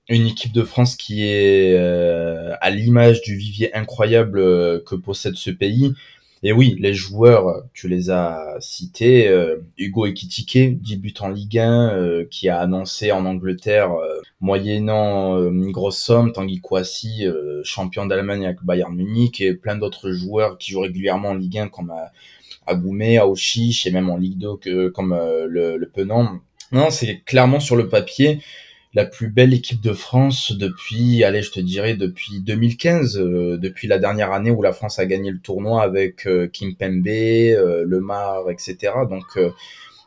[0.08, 4.40] une équipe de France qui est à l'image du vivier incroyable
[4.84, 5.94] que possède ce pays.
[6.44, 11.60] Et oui, les joueurs, tu les as cités, euh, Hugo Ekitike, 10 buts en Ligue
[11.60, 17.26] 1, euh, qui a annoncé en Angleterre, euh, moyennant une grosse somme, Tanguy Kouassi,
[17.64, 21.68] champion d'Allemagne avec Bayern Munich, et plein d'autres joueurs qui jouent régulièrement en Ligue 1
[21.68, 21.94] comme
[22.66, 25.16] Agoumé, Aouchiche, et même en Ligue 2 comme
[25.48, 25.92] le, le.
[26.72, 28.40] Non, c'est clairement sur le papier
[28.94, 33.88] la plus belle équipe de France depuis, allez, je te dirais, depuis 2015, euh, depuis
[33.88, 37.86] la dernière année où la France a gagné le tournoi avec euh, Kim Pembe, euh,
[37.88, 38.94] Lemar, etc.
[39.10, 39.40] Donc,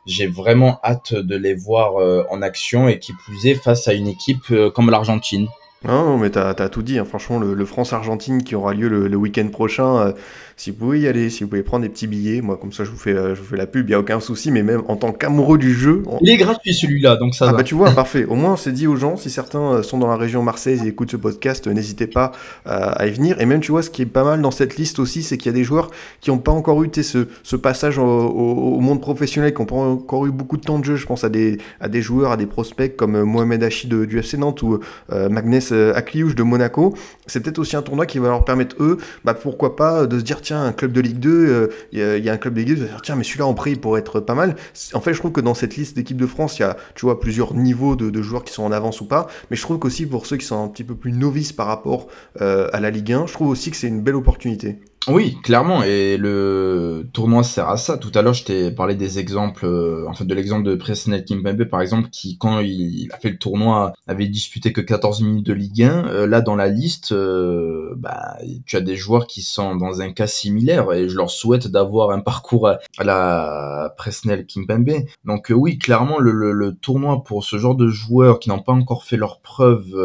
[0.05, 1.95] j'ai vraiment hâte de les voir
[2.29, 5.47] en action et qui plus est face à une équipe comme l'Argentine.
[5.87, 6.97] Non, mais t'as as tout dit.
[6.99, 7.05] Hein.
[7.05, 10.13] Franchement, le, France-Argentine qui aura lieu le, le week-end prochain,
[10.57, 12.85] si vous pouvez y aller, si vous pouvez prendre des petits billets, moi comme ça
[12.85, 14.83] je vous fais, je vous fais la pub, il y a aucun souci, mais même
[14.87, 17.57] en tant qu'amoureux du jeu, il est gratuit celui-là, donc ça ah va.
[17.57, 18.23] bah tu vois, parfait.
[18.23, 20.79] Au moins on s'est dit aux gens, si certains euh, sont dans la région Marseille
[20.83, 22.31] et écoutent ce podcast, euh, n'hésitez pas
[22.67, 23.41] euh, à y venir.
[23.41, 25.47] Et même tu vois, ce qui est pas mal dans cette liste aussi, c'est qu'il
[25.47, 29.53] y a des joueurs qui n'ont pas encore eu ce, ce passage au, monde professionnel,
[29.53, 30.95] qui n'ont pas encore eu beaucoup de temps de jeu.
[30.95, 34.19] Je pense à des, à des joueurs, à des prospects comme Mohamed Hachi de, du
[34.19, 36.95] FC Nantes ou Magnès Akliouche de Monaco.
[37.27, 40.23] C'est peut-être aussi un tournoi qui va leur permettre eux, bah pourquoi pas, de se
[40.23, 42.85] dire tiens un club de Ligue euh, il y, a un club de Ligue 2,
[42.85, 44.55] dire, tiens, mais celui-là en prix il pourrait être pas mal.
[44.93, 47.05] En fait, je trouve que dans cette liste d'équipes de France, il y a, tu
[47.05, 49.27] vois, plusieurs niveaux de, joueurs qui sont en avance ou pas.
[49.49, 52.07] Mais je trouve qu'aussi pour ceux qui sont un petit peu plus novices par rapport
[52.41, 54.79] euh, à la Ligue 1, je trouve aussi que c'est une belle opportunité.
[55.07, 57.97] Oui, clairement, et le tournoi sert à ça.
[57.97, 61.23] Tout à l'heure, je t'ai parlé des exemples, euh, en fait, de l'exemple de Presnel
[61.23, 65.45] Kimpembe, par exemple, qui, quand il a fait le tournoi, avait disputé que 14 minutes
[65.45, 66.07] de Ligue 1.
[66.07, 70.11] Euh, là, dans la liste, euh, bah, tu as des joueurs qui sont dans un
[70.11, 75.05] cas similaire, et je leur souhaite d'avoir un parcours à, la Presnel Kimpembe.
[75.23, 78.73] Donc oui, clairement, le, le, le, tournoi pour ce genre de joueurs qui n'ont pas
[78.73, 79.95] encore fait leur preuve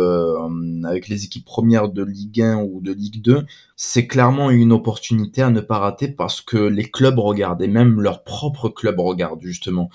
[0.85, 3.47] avec les équipes premières de Ligue 1 ou de Ligue 2,
[3.83, 8.03] c'est clairement une opportunité à ne pas rater parce que les clubs regardent et même
[8.03, 9.89] leur propre club regarde justement.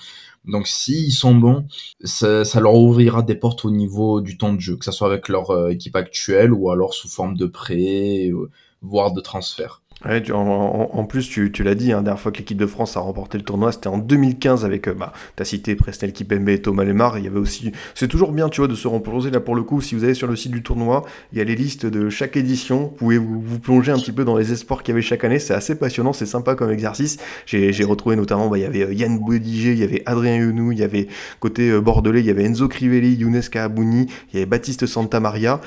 [0.44, 1.68] Donc s'ils sont bons,
[2.02, 5.28] ça, leur ouvrira des portes au niveau du temps de jeu, que ce soit avec
[5.28, 8.50] leur euh, équipe actuelle ou alors sous forme de prêt, euh,
[8.82, 9.82] voire de transfert.
[10.04, 13.38] En, plus, tu, l'as dit, hein, la dernière fois que l'équipe de France a remporté
[13.38, 17.18] le tournoi, c'était en 2015 avec, euh, bah, t'as cité Presnel Kipembe et Thomas Lemar.
[17.18, 19.62] Il y avait aussi, c'est toujours bien, tu vois, de se replonger là pour le
[19.62, 19.80] coup.
[19.80, 22.36] Si vous allez sur le site du tournoi, il y a les listes de chaque
[22.36, 22.82] édition.
[22.82, 25.38] Vous pouvez vous, plonger un petit peu dans les espoirs qu'il y avait chaque année.
[25.38, 27.16] C'est assez passionnant, c'est sympa comme exercice.
[27.46, 30.72] J'ai, retrouvé notamment, bah, il y avait euh, Yann Bodiger, il y avait Adrien Younou,
[30.72, 31.08] il y avait
[31.40, 35.60] côté euh, bordelais, il y avait Enzo Crivelli, Younes Kaabouni, il y avait Baptiste Santamaria.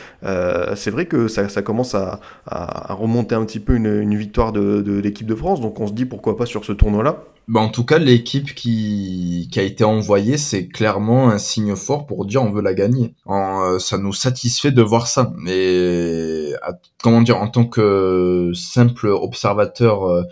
[0.75, 4.99] C'est vrai que ça, commence à, à, remonter un petit peu une, une victoire de,
[4.99, 7.23] l'équipe de France, donc on se dit pourquoi pas sur ce tournoi-là.
[7.47, 12.25] Bah en tout cas, l'équipe qui, a été envoyée, c'est clairement un signe fort pour
[12.25, 13.15] dire on veut la gagner.
[13.27, 15.34] Euh, ça nous satisfait de voir ça.
[15.38, 16.53] Mais
[17.01, 20.23] comment dire, en tant que simple observateur euh,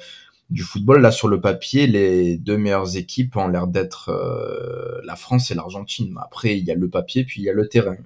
[0.49, 5.15] du football, là sur le papier, les deux meilleures équipes ont l'air d'être euh, la
[5.15, 6.15] France et l'Argentine.
[6.23, 7.97] Après, il y a le papier, puis il y a le terrain.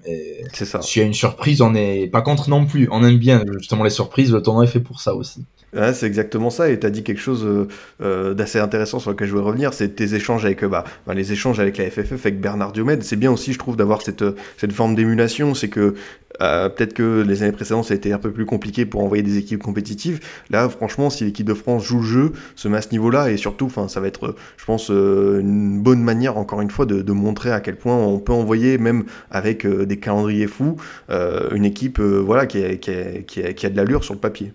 [0.53, 0.81] C'est ça.
[0.81, 2.87] S'il y a une surprise, on n'est pas contre non plus.
[2.91, 4.31] On aime bien justement les surprises.
[4.31, 5.45] Le tournoi est fait pour ça aussi
[5.93, 7.67] c'est exactement ça, et tu as dit quelque chose euh,
[8.01, 11.31] euh, d'assez intéressant sur lequel je voulais revenir, c'est tes échanges avec, bah, bah, les
[11.31, 13.03] échanges avec la FFF, avec Bernard Diomède.
[13.03, 14.23] C'est bien aussi, je trouve, d'avoir cette,
[14.57, 15.95] cette forme d'émulation, c'est que
[16.39, 19.37] peut-être que les années précédentes, ça a été un peu plus compliqué pour envoyer des
[19.37, 20.19] équipes compétitives.
[20.49, 23.37] Là, franchement, si l'équipe de France joue le jeu, se met à ce niveau-là, et
[23.37, 27.59] surtout, ça va être, je pense, une bonne manière, encore une fois, de, montrer à
[27.59, 30.77] quel point on peut envoyer, même avec des calendriers fous,
[31.09, 34.53] une équipe, voilà, qui a, de l'allure sur le papier.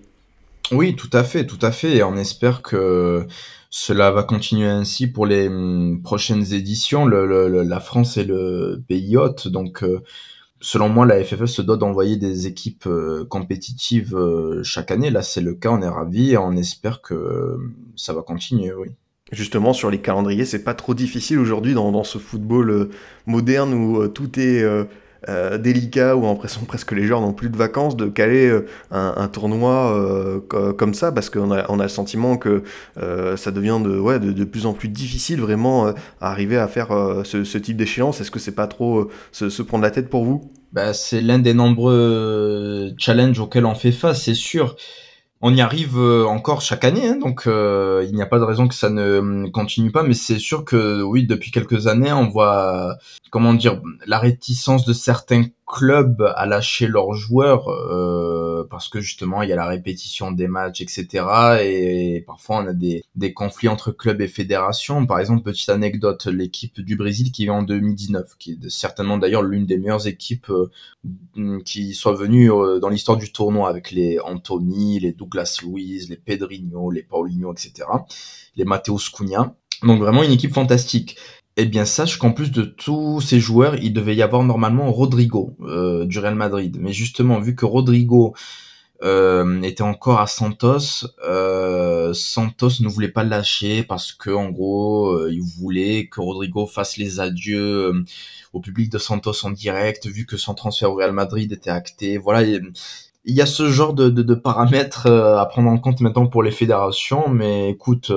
[0.73, 1.97] Oui, tout à fait, tout à fait.
[1.97, 3.27] Et on espère que
[3.71, 7.07] cela va continuer ainsi pour les hum, prochaines éditions.
[7.07, 10.03] La France est le pays hôte, donc euh,
[10.61, 15.11] selon moi, la FFE se doit d'envoyer des équipes euh, compétitives euh, chaque année.
[15.11, 17.59] Là, c'est le cas, on est ravis et on espère que
[17.97, 18.89] ça va continuer, oui.
[19.33, 22.91] Justement, sur les calendriers, c'est pas trop difficile aujourd'hui dans, ce football
[23.27, 24.65] moderne où tout est
[25.29, 28.49] euh, délicat où on a l'impression presque les joueurs n'ont plus de vacances de caler
[28.49, 30.41] euh, un, tournoi euh,
[30.73, 32.63] comme ça parce qu'on a, on a le sentiment que
[32.97, 36.89] ça devient de, plus en plus difficile vraiment arriver à faire
[37.25, 38.21] ce, type d'échéance.
[38.21, 40.51] Est-ce que c'est pas trop se, prendre la tête pour vous?
[40.73, 44.77] Bah, C'est l'un des nombreux challenges auxquels on fait face, c'est sûr
[45.43, 48.75] on y arrive encore chaque année, hein, donc il n'y a pas de raison que
[48.75, 50.03] ça ne continue pas.
[50.03, 52.97] Mais c'est sûr que oui, depuis quelques années, on voit
[53.31, 59.43] comment dire la réticence de certains clubs à lâcher leurs joueurs euh, parce que justement
[59.43, 61.25] il y a la répétition des matchs etc
[61.63, 65.07] et, parfois on a des, des conflits entre clubs et fédérations.
[65.07, 69.43] Par exemple petite anecdote l'équipe du Brésil qui est en 2019 qui est certainement d'ailleurs
[69.43, 74.21] l'une des meilleures équipes euh, qui soit venue euh, dans l'histoire du tournoi avec les
[74.21, 77.89] Anthony les Douglas Luiz les Pedrinho les Paulinho etc
[78.55, 79.55] les Matteo Cunha.
[79.83, 81.17] Donc vraiment une équipe fantastique
[81.57, 85.57] eh bien, sache qu'en plus de tous ces joueurs, il devait y avoir normalement Rodrigo
[85.63, 86.77] euh, du Real Madrid.
[86.79, 88.35] Mais justement, vu que Rodrigo
[89.03, 94.51] euh, était encore à Santos, euh, Santos ne voulait pas le lâcher parce que en
[94.51, 98.05] gros, il voulait que Rodrigo fasse les adieux
[98.53, 102.19] au public de Santos en direct, vu que son transfert au Real Madrid était acté.
[102.19, 102.43] Voilà.
[102.43, 106.43] Il, y a ce genre de, de, de paramètres à prendre en compte maintenant pour
[106.43, 108.13] les fédérations, mais écoute,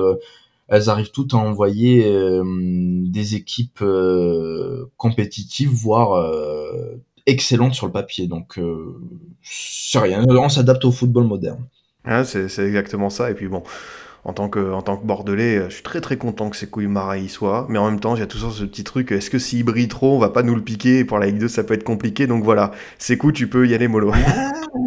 [0.70, 7.92] elles arrivent toutes à envoyer euh, des équipes euh, compétitives, voire euh, excellentes sur le
[7.92, 8.28] papier.
[8.28, 8.58] Donc,
[9.42, 10.24] c'est rien.
[10.28, 11.66] On s'adapte au football moderne.
[12.24, 13.32] c'est exactement ça.
[13.32, 13.64] Et puis bon,
[14.24, 16.88] en tant que, en tant que Bordelais, je suis très très content que ces couilles
[17.18, 17.66] y soient.
[17.68, 20.20] Mais en même temps, j'ai toujours ce petit truc, est-ce que s'il brille trop, on
[20.20, 21.04] va pas nous le piquer?
[21.04, 22.28] Pour la Ligue 2, ça peut être compliqué.
[22.28, 24.12] Donc voilà, c'est cool, tu peux y aller mollo.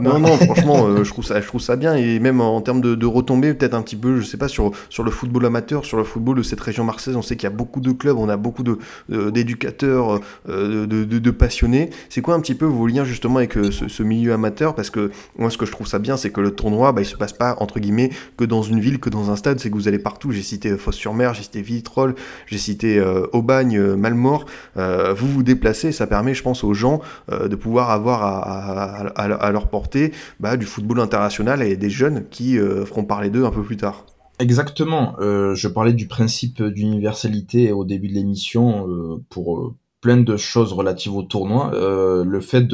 [0.00, 1.94] non, non, franchement, euh, je, trouve ça, je trouve ça bien.
[1.94, 4.72] Et même en termes de, de retombées, peut-être un petit peu, je sais pas, sur,
[4.88, 7.52] sur le football amateur, sur le football de cette région marseillaise, on sait qu'il y
[7.52, 8.64] a beaucoup de clubs, on a beaucoup
[9.08, 11.90] d'éducateurs, de, de, de, passionnés.
[12.08, 14.74] C'est quoi un petit peu vos liens justement avec euh, ce, milieu amateur?
[14.74, 17.06] Parce que moi, ce que je trouve ça bien, c'est que le tournoi, bah, il
[17.06, 19.74] se passe pas, entre guillemets, que dans une ville, que dans un stade, c'est que
[19.74, 20.30] vous allez partout.
[20.30, 22.14] J'ai cité euh, Fosse-sur-Mer, j'ai cité Vitrolles,
[22.46, 24.46] j'ai cité Aubagne, Malmort.
[24.76, 29.68] vous vous déplacez, ça permet, je pense, aux gens de pouvoir avoir à à, leur
[29.68, 33.76] portée bah, du football international et des jeunes qui feront parler d'eux un peu plus
[33.76, 34.06] tard.
[34.38, 35.16] Exactement.
[35.18, 38.86] je parlais du principe d'universalité au début de l'émission
[39.30, 41.70] pour plein de choses relatives au tournoi.
[41.72, 42.68] le fait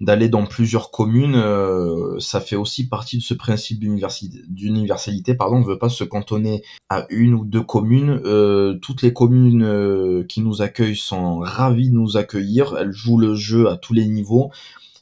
[0.00, 5.34] d'aller dans plusieurs communes, euh, ça fait aussi partie de ce principe d'universalité.
[5.34, 8.20] Pardon, on ne veut pas se cantonner à une ou deux communes.
[8.24, 12.76] Euh, toutes les communes euh, qui nous accueillent sont ravies de nous accueillir.
[12.78, 14.50] Elles jouent le jeu à tous les niveaux.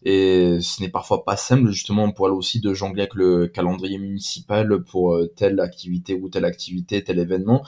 [0.05, 3.99] Et ce n'est parfois pas simple, justement, pour elles aussi de jongler avec le calendrier
[3.99, 7.65] municipal pour telle activité ou telle activité, tel événement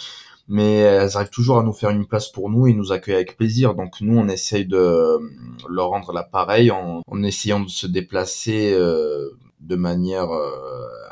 [0.49, 3.37] mais elles arrivent toujours à nous faire une place pour nous et nous accueillent avec
[3.37, 3.74] plaisir.
[3.74, 5.18] Donc nous, on essaye de euh,
[5.68, 9.30] leur rendre l'appareil en, en essayant de se déplacer euh,
[9.66, 10.50] de manière euh,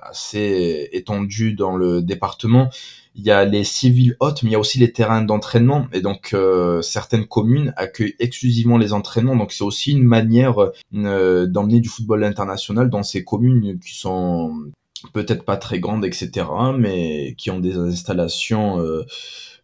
[0.02, 2.70] assez étendue dans le département.
[3.16, 5.86] Il y a les civils hautes, mais il y a aussi les terrains d'entraînement.
[5.92, 6.34] Et donc,
[6.82, 9.36] certaines communes accueillent exclusivement les entraînements.
[9.36, 10.57] Donc, c'est aussi une manière
[10.90, 14.72] d'emmener du football international dans ces communes qui sont
[15.12, 16.46] peut-être pas très grandes, etc.,
[16.76, 19.05] mais qui ont des installations euh,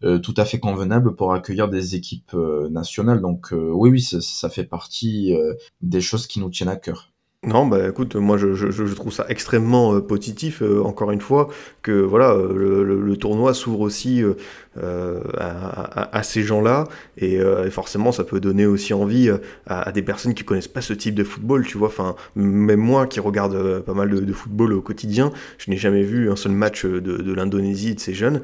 [0.02, 3.20] euh, tout à fait convenables pour accueillir des équipes euh, nationales.
[3.20, 5.34] Donc oui, oui, ça, ça fait partie
[5.82, 7.09] des choses qui nous tiennent à cœur.
[7.42, 11.48] Non, bah écoute, moi je, je, trouve ça extrêmement positif, encore une fois,
[11.80, 14.22] que voilà, le, le, tournoi s'ouvre aussi
[14.78, 16.84] euh, à, ces gens-là.
[17.22, 20.80] Euh, et, forcément, ça peut donner aussi envie euh, à, des personnes qui connaissent pas
[20.80, 21.88] ce type de football, tu vois.
[21.88, 26.30] Enfin, même moi qui regarde pas mal de, football au quotidien, je n'ai jamais vu
[26.30, 28.42] un seul match de, l'Indonésie de ces jeunes.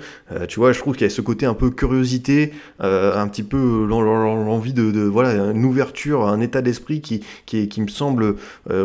[0.48, 3.86] tu vois, je trouve qu'il y a ce côté un peu curiosité, un petit peu
[3.88, 8.34] l'envie de, voilà, une ouverture, un état d'esprit qui, qui, me semble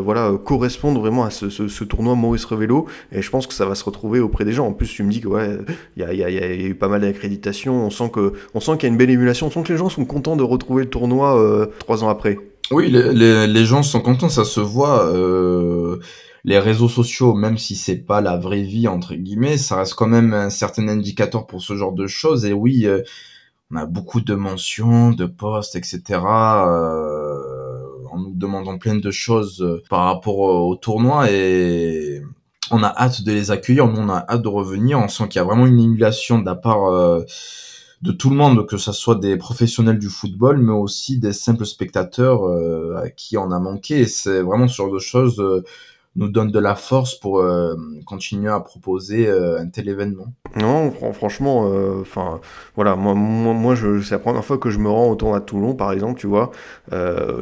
[0.02, 2.88] voilà, correspondre vraiment à ce, ce, tournoi Maurice Revello.
[3.12, 4.68] Et je pense que ça va se retrouver auprès des gens.
[4.68, 5.58] En plus, tu me dis que ouais,
[5.96, 8.84] il y a, y, a, eu pas mal d'accréditations on sent que, on sent qu'il
[8.84, 9.48] y a une belle émulation.
[9.48, 12.38] On sent que les gens sont contents de retrouver le tournoi euh, trois ans après.
[12.72, 15.06] Oui, les, gens sont contents, ça se voit.
[15.08, 16.00] Euh,
[16.44, 20.08] les réseaux sociaux, même si c'est pas la vraie vie entre guillemets, ça reste quand
[20.08, 22.46] même un certain indicateur pour ce genre de choses.
[22.46, 23.02] Et oui, euh,
[23.72, 26.20] on a beaucoup de mentions, de posts, etc.
[28.12, 32.22] en nous demandant plein de choses par rapport au tournoi et
[32.72, 34.98] on a hâte de les accueillir, on a hâte de revenir.
[35.00, 37.24] On sent qu'il y a vraiment une émulation de la part euh,
[38.02, 41.66] de tout le monde, que ce soit des professionnels du football, mais aussi des simples
[41.66, 44.06] spectateurs euh, à qui on a manqué.
[44.06, 45.64] C'est vraiment ce genre de choses euh,
[46.18, 50.34] nous donne de la force pour euh, continuer à proposer euh, un tel événement.
[50.58, 52.42] Non, franchement, euh, enfin,
[52.76, 55.46] voilà, moi, moi, je, c'est la première fois que je me rends au tournoi de
[55.46, 56.52] Toulon, par exemple, tu vois.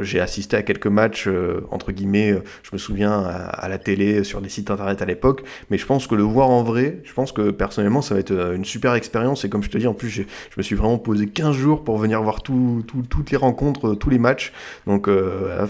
[0.01, 1.27] j'ai assisté à quelques matchs,
[1.71, 5.79] entre guillemets, je me souviens, à, la télé, sur des sites internet à l'époque, mais
[5.79, 8.65] je pense que le voir en vrai, je pense que personnellement, ça va être une
[8.65, 9.43] super expérience.
[9.43, 10.23] Et comme je te dis, en plus, je
[10.57, 14.19] me suis vraiment posé 15 jours pour venir voir tout, toutes les rencontres, tous les
[14.19, 14.53] matchs.
[14.85, 15.09] Donc,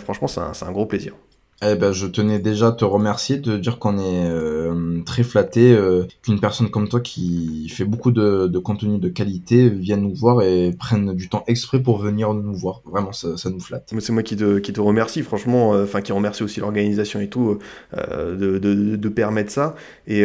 [0.04, 1.14] franchement, c'est un gros plaisir.
[1.62, 5.74] Eh ben, je tenais déjà à te remercier de dire qu'on est euh, très flatté
[5.74, 10.42] euh, qu'une personne comme toi qui fait beaucoup de, contenu de qualité vienne nous voir
[10.42, 12.82] et prenne du temps exprès pour venir nous voir.
[12.86, 13.94] Vraiment, ça, nous flatte.
[14.00, 17.28] C'est moi qui te, qui te remercie, franchement, euh, enfin qui remercie aussi l'organisation et
[17.28, 17.60] tout
[17.94, 19.76] de, de, permettre ça.
[20.08, 20.24] Et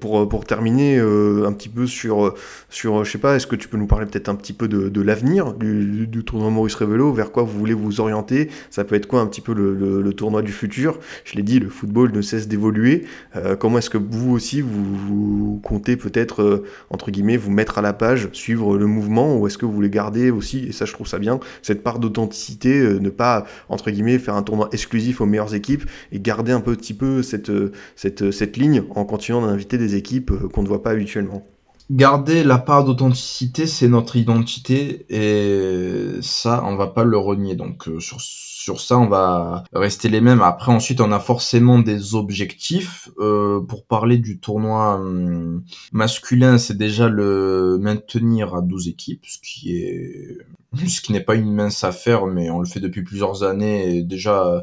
[0.00, 2.34] pour, pour terminer un petit peu sur,
[2.68, 5.00] sur, je sais pas, est-ce que tu peux nous parler peut-être un petit peu de,
[5.00, 8.50] l'avenir du, du, tournoi Maurice Révélo, vers quoi vous voulez vous orienter?
[8.70, 10.98] Ça peut être quoi un petit peu le, le, le tournoi du futur.
[11.24, 13.04] Je l'ai dit, le football ne cesse d'évoluer.
[13.36, 17.82] Euh, comment est-ce que vous aussi, vous, comptez peut-être, euh, entre guillemets, vous mettre à
[17.82, 20.92] la page, suivre le mouvement, ou est-ce que vous voulez garder aussi, et ça je
[20.92, 25.20] trouve ça bien, cette part d'authenticité, euh, ne pas, entre guillemets, faire un tournoi exclusif
[25.20, 27.52] aux meilleures équipes, et garder un petit peu cette,
[27.96, 31.44] cette, cette ligne en continuant d'inviter des équipes qu'on ne voit pas habituellement
[31.92, 37.54] garder la part d'authenticité, c'est notre identité et ça, on va pas le renier.
[37.54, 38.18] Donc euh, sur
[38.62, 40.40] sur ça, on va rester les mêmes.
[40.40, 43.10] Après, ensuite, on a forcément des objectifs.
[43.18, 49.38] Euh, pour parler du tournoi hum, masculin, c'est déjà le maintenir à 12 équipes, ce
[49.42, 50.38] qui est
[50.88, 54.62] ce qui n'est pas une mince affaire, mais on le fait depuis plusieurs années déjà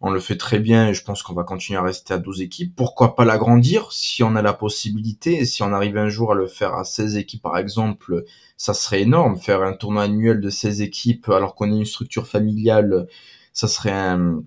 [0.00, 2.42] on le fait très bien et je pense qu'on va continuer à rester à 12
[2.42, 2.74] équipes.
[2.76, 6.34] Pourquoi pas l'agrandir si on a la possibilité et si on arrive un jour à
[6.34, 8.24] le faire à 16 équipes par exemple,
[8.56, 9.36] ça serait énorme.
[9.36, 13.06] Faire un tournoi annuel de 16 équipes alors qu'on est une structure familiale,
[13.52, 14.42] ça serait un,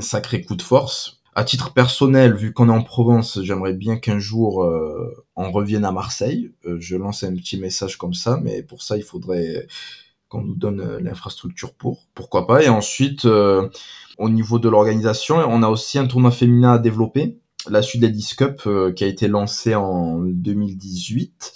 [0.00, 1.20] sacré coup de force.
[1.34, 5.84] À titre personnel, vu qu'on est en Provence, j'aimerais bien qu'un jour euh, on revienne
[5.84, 6.52] à Marseille.
[6.66, 9.66] Euh, je lance un petit message comme ça, mais pour ça il faudrait
[10.32, 12.06] qu'on nous donne euh, l'infrastructure pour.
[12.14, 16.78] Pourquoi pas Et ensuite, au niveau de l'organisation, on a aussi un tournoi féminin à
[16.78, 21.52] développer, la Sud Ladies Cup, euh, qui a été lancé en 2018.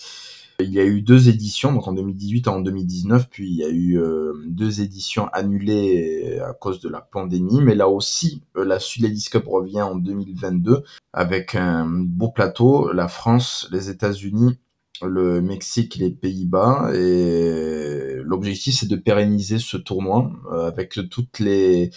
[0.60, 3.64] Il y a eu deux éditions, donc en 2018 et en 2019, puis il y
[3.64, 8.64] a eu euh, deux éditions annulées à cause de la pandémie, mais là aussi, euh,
[8.64, 14.58] la Ladies Cup revient en 2022 avec un beau plateau, la France, les États-Unis,
[15.02, 21.90] le Mexique, les Pays-Bas, et l'objectif c'est de pérenniser ce tournoi euh, avec toutes les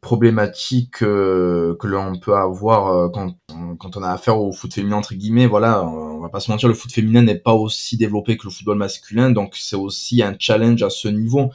[0.00, 3.36] problématiques euh, que l'on peut avoir euh, quand,
[3.78, 5.46] quand on a affaire au foot féminin entre guillemets.
[5.46, 8.50] Voilà on va pas se mentir le foot féminin n'est pas aussi développé que le
[8.50, 11.50] football masculin donc c'est aussi un challenge à ce niveau.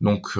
[0.00, 0.38] Donc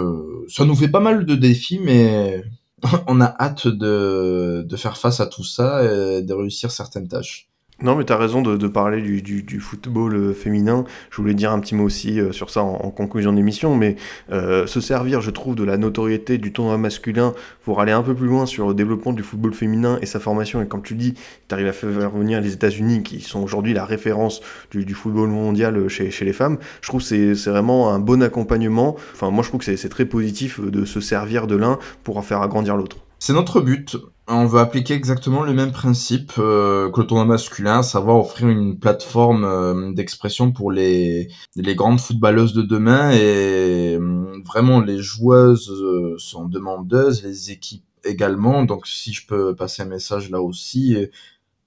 [0.49, 2.43] ça nous fait pas mal de défis mais
[3.09, 7.48] on a hâte de, de faire face à tout ça et de réussir certaines tâches
[7.81, 10.85] non, mais tu as raison de, de parler du, du, du, football euh, féminin.
[11.13, 13.95] Je voulais dire un petit mot aussi euh, sur ça en, en conclusion d'émission, mais
[14.33, 18.17] euh, se servir, je trouve, de la notoriété du tournoi masculin pour aller un peu
[18.17, 20.61] plus loin sur le développement du football féminin et sa formation.
[20.61, 23.85] Et comme tu dis, tu arrives à faire venir les États-Unis, qui sont aujourd'hui la
[23.85, 24.41] référence
[24.73, 26.59] du, du, football mondial chez, chez les femmes.
[26.83, 28.97] Je trouve que c'est vraiment un bon accompagnement.
[29.13, 32.23] Enfin, moi, je trouve que c'est très positif de se servir de l'un pour en
[32.23, 32.97] faire agrandir l'autre.
[33.19, 33.97] C'est notre but.
[34.29, 38.79] On veut appliquer exactement le même principe euh, que le tournoi masculin, savoir offrir une
[38.79, 45.73] plateforme euh, d'expression pour les, les grandes footballeuses de demain et euh, vraiment les joueuses
[46.19, 48.65] sont demandeuses, les équipes également.
[48.65, 50.97] Donc si je peux passer un message là aussi,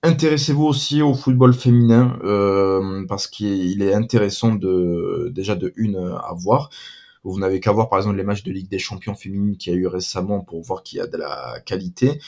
[0.04, 2.18] intéressez-vous aussi au football féminin
[3.10, 6.70] parce qu'il est intéressant de déjà de une à voir.
[7.24, 9.76] Vous n'avez qu'à voir par exemple les matchs de Ligue des Champions féminines qu'il y
[9.76, 12.20] a eu récemment pour voir qu'il y a de la qualité.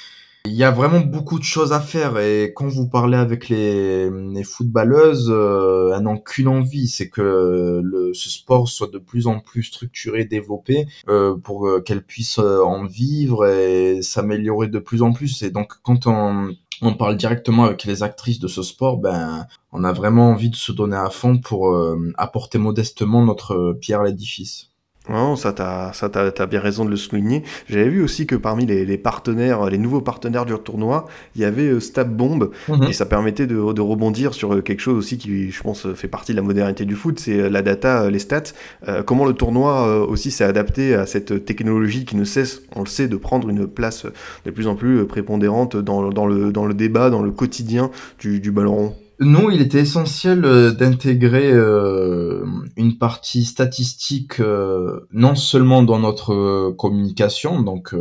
[0.45, 4.09] Il y a vraiment beaucoup de choses à faire et quand vous parlez avec les,
[4.09, 9.27] les footballeuses, euh, elles n'ont qu'une envie, c'est que le, ce sport soit de plus
[9.27, 14.79] en plus structuré, développé, euh, pour euh, qu'elles puissent euh, en vivre et s'améliorer de
[14.79, 15.43] plus en plus.
[15.43, 19.85] Et donc quand on, on parle directement avec les actrices de ce sport, ben on
[19.85, 21.73] a vraiment envie de se donner à fond pour
[22.17, 24.72] apporter modestement notre pierre à l'édifice.
[25.09, 27.43] Non, ça t'as ça t'as, t'as bien raison de le souligner.
[27.67, 31.45] J'avais vu aussi que parmi les, les, partenaires, les nouveaux partenaires du tournoi, il y
[31.45, 32.87] avait euh, Stab Bomb mm-hmm.
[32.87, 36.07] et ça permettait de, de, rebondir sur euh, quelque chose aussi qui, je pense, fait
[36.07, 38.53] partie de la modernité du foot, c'est euh, la data, les stats.
[38.87, 42.87] Euh, comment le tournoi aussi s'est adapté à cette technologie qui ne cesse, on le
[42.87, 44.05] sait, de prendre une place
[44.45, 48.39] de plus en plus prépondérante dans, dans le dans le débat, dans le quotidien du,
[48.39, 49.02] du ballon rond?
[49.23, 52.45] Non, il était essentiel euh, d'intégrer euh,
[52.75, 57.95] une partie statistique euh, non seulement dans notre communication, donc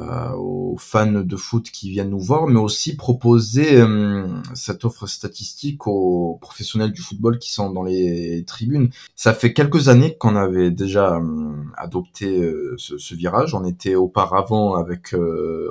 [0.00, 3.84] aux fans de foot qui viennent nous voir, mais aussi proposer
[4.54, 8.90] cette offre statistique aux professionnels du football qui sont dans les tribunes.
[9.14, 11.20] Ça fait quelques années qu'on avait déjà
[11.76, 13.54] adopté ce, ce, virage.
[13.54, 15.14] On était auparavant avec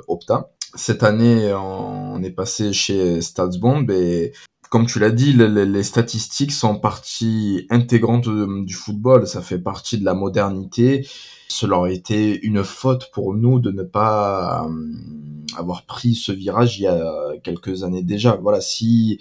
[0.08, 4.32] Opta cette année, on est passé chez StatsBomb et
[4.70, 8.28] comme tu l'as dit, les, statistiques sont partie intégrante
[8.64, 11.08] du football, ça fait partie de la modernité.
[11.48, 14.94] Cela aurait été une faute pour nous de ne pas euh,
[15.56, 18.36] avoir pris ce virage il y a quelques années déjà.
[18.36, 19.18] Voilà, si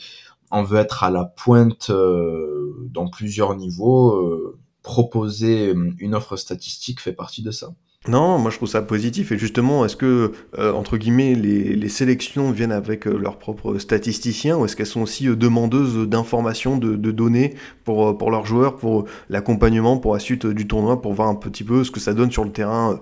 [0.52, 7.02] on veut être à la pointe euh, dans plusieurs niveaux, euh, proposer une offre statistique
[7.02, 7.74] fait partie de ça.
[8.08, 9.32] Non, moi je trouve ça positif.
[9.34, 13.78] Et justement, est-ce que, euh, entre guillemets, les, les, sélections viennent avec euh, leurs propres
[13.78, 18.46] statisticiens ou est-ce qu'elles sont aussi euh, demandeuses d'informations, de, de, données pour, pour leurs
[18.46, 22.00] joueurs, pour l'accompagnement, pour la suite du tournoi, pour voir un petit peu ce que
[22.00, 23.00] ça donne sur le terrain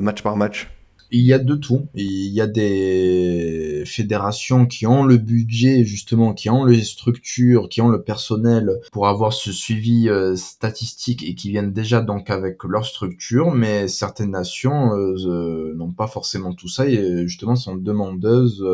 [0.00, 0.68] match par match?
[1.10, 1.88] Il y a de tout.
[1.94, 7.80] Il y a des fédérations qui ont le budget, justement, qui ont les structures, qui
[7.80, 12.62] ont le personnel pour avoir ce suivi euh, statistique et qui viennent déjà donc avec
[12.64, 17.76] leur structure, mais certaines nations euh, euh n'ont pas forcément tout ça et justement sont
[17.76, 18.64] demandeuses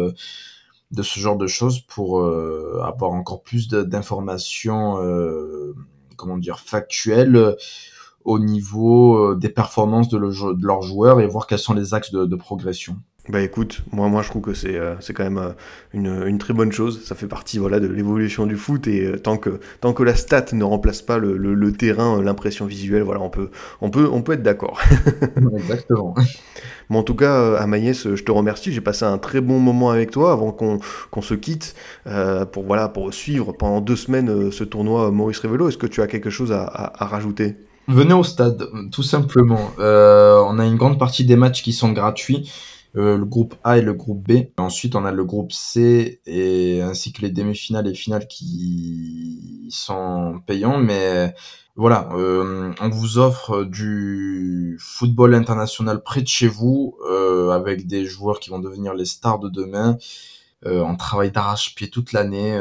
[0.90, 4.96] de ce genre de choses pour avoir encore plus d'informations,
[6.16, 7.56] comment dire, factuelles
[8.24, 11.94] au niveau euh, des performances de, le, de leurs joueurs et voir quels sont les
[11.94, 12.96] axes de, de progression.
[13.30, 15.52] Bah écoute, moi, moi je trouve que c'est euh, c'est quand même euh,
[15.94, 17.02] une, une, très bonne chose.
[17.06, 20.14] Ça fait partie voilà de l'évolution du foot et euh, tant que tant que la
[20.14, 23.48] stat ne remplace pas le, le, le terrain, l'impression visuelle, voilà, on peut
[23.80, 24.78] on peut on peut être d'accord.
[25.56, 26.14] Exactement.
[26.90, 28.74] Bon, en tout cas, Amaïs, je te remercie.
[28.74, 30.78] J'ai passé un très bon moment avec toi avant qu'on
[31.10, 31.74] qu'on se quitte
[32.52, 35.70] pour voilà pour suivre pendant deux semaines ce tournoi Maurice Révélo.
[35.70, 37.56] Est-ce que tu as quelque chose à, à, à rajouter?
[37.86, 39.70] Venez au stade, tout simplement.
[39.78, 42.50] Euh, on a une grande partie des matchs qui sont gratuits.
[42.96, 44.46] Euh, le groupe A et le groupe B.
[44.56, 50.40] Ensuite, on a le groupe C et ainsi que les demi-finales et finales qui sont
[50.46, 50.78] payants.
[50.78, 51.34] Mais
[51.74, 58.04] voilà, euh, on vous offre du football international près de chez vous, euh, avec des
[58.04, 59.98] joueurs qui vont devenir les stars de demain.
[60.66, 62.58] on travaille d'arrache-pied toute l'année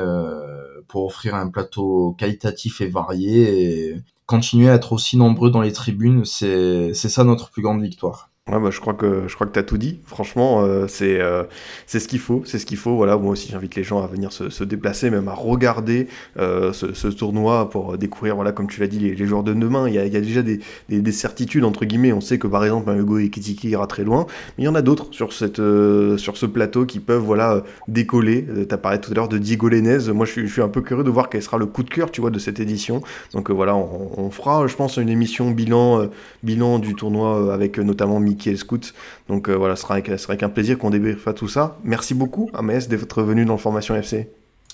[0.88, 3.92] pour offrir un plateau qualitatif et varié.
[3.92, 8.30] Et continuer à être aussi nombreux dans les tribunes, c'est ça notre plus grande victoire.
[8.52, 10.02] Ouais, bah, je crois que je crois que t'as tout dit.
[10.04, 11.46] Franchement, euh, c'est euh,
[11.88, 12.94] c'est ce qu'il faut, c'est ce qu'il faut.
[12.98, 17.08] Voilà, moi aussi j'invite les gens à venir se, déplacer, même à regarder euh, ce,
[17.08, 19.88] tournoi pour découvrir, voilà, comme tu l'as dit, les, joueurs de demain.
[19.88, 22.12] Il y a, déjà des, des, des, certitudes entre guillemets.
[22.12, 24.26] On sait que par exemple Hugo Ekitiki ira très loin,
[24.58, 25.62] mais il y en a d'autres sur cette
[26.18, 28.46] sur ce plateau qui peuvent voilà décoller.
[28.68, 30.12] T'as parlé tout à l'heure de Diego Lenez.
[30.14, 31.90] Moi, je suis, je suis un peu curieux de voir quel sera le coup de
[31.90, 33.02] cœur, tu vois, de cette édition.
[33.32, 36.10] Donc voilà, on, on, fera, je pense, une émission bilan
[36.44, 38.94] bilan du tournoi avec notamment Mickey Scout.
[39.30, 41.78] Donc euh, voilà, ce sera, avec, avec un plaisir qu'on débriefe à tout ça.
[41.84, 44.30] Merci beaucoup, Amès, d'être venu dans le Formation FC.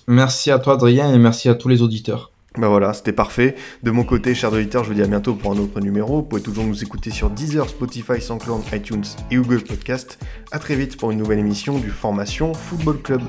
[0.08, 2.32] Merci à toi, Adrien, et merci à tous les auditeurs.
[2.58, 3.56] Ben voilà, c'était parfait.
[3.84, 6.18] De mon côté, chers auditeurs, je vous dis à bientôt pour un autre numéro.
[6.18, 10.18] Vous pouvez toujours nous écouter sur Deezer, Spotify, SoundCloud, iTunes et Google Podcast.
[10.52, 13.22] À très vite pour une nouvelle émission du Formation Football Club.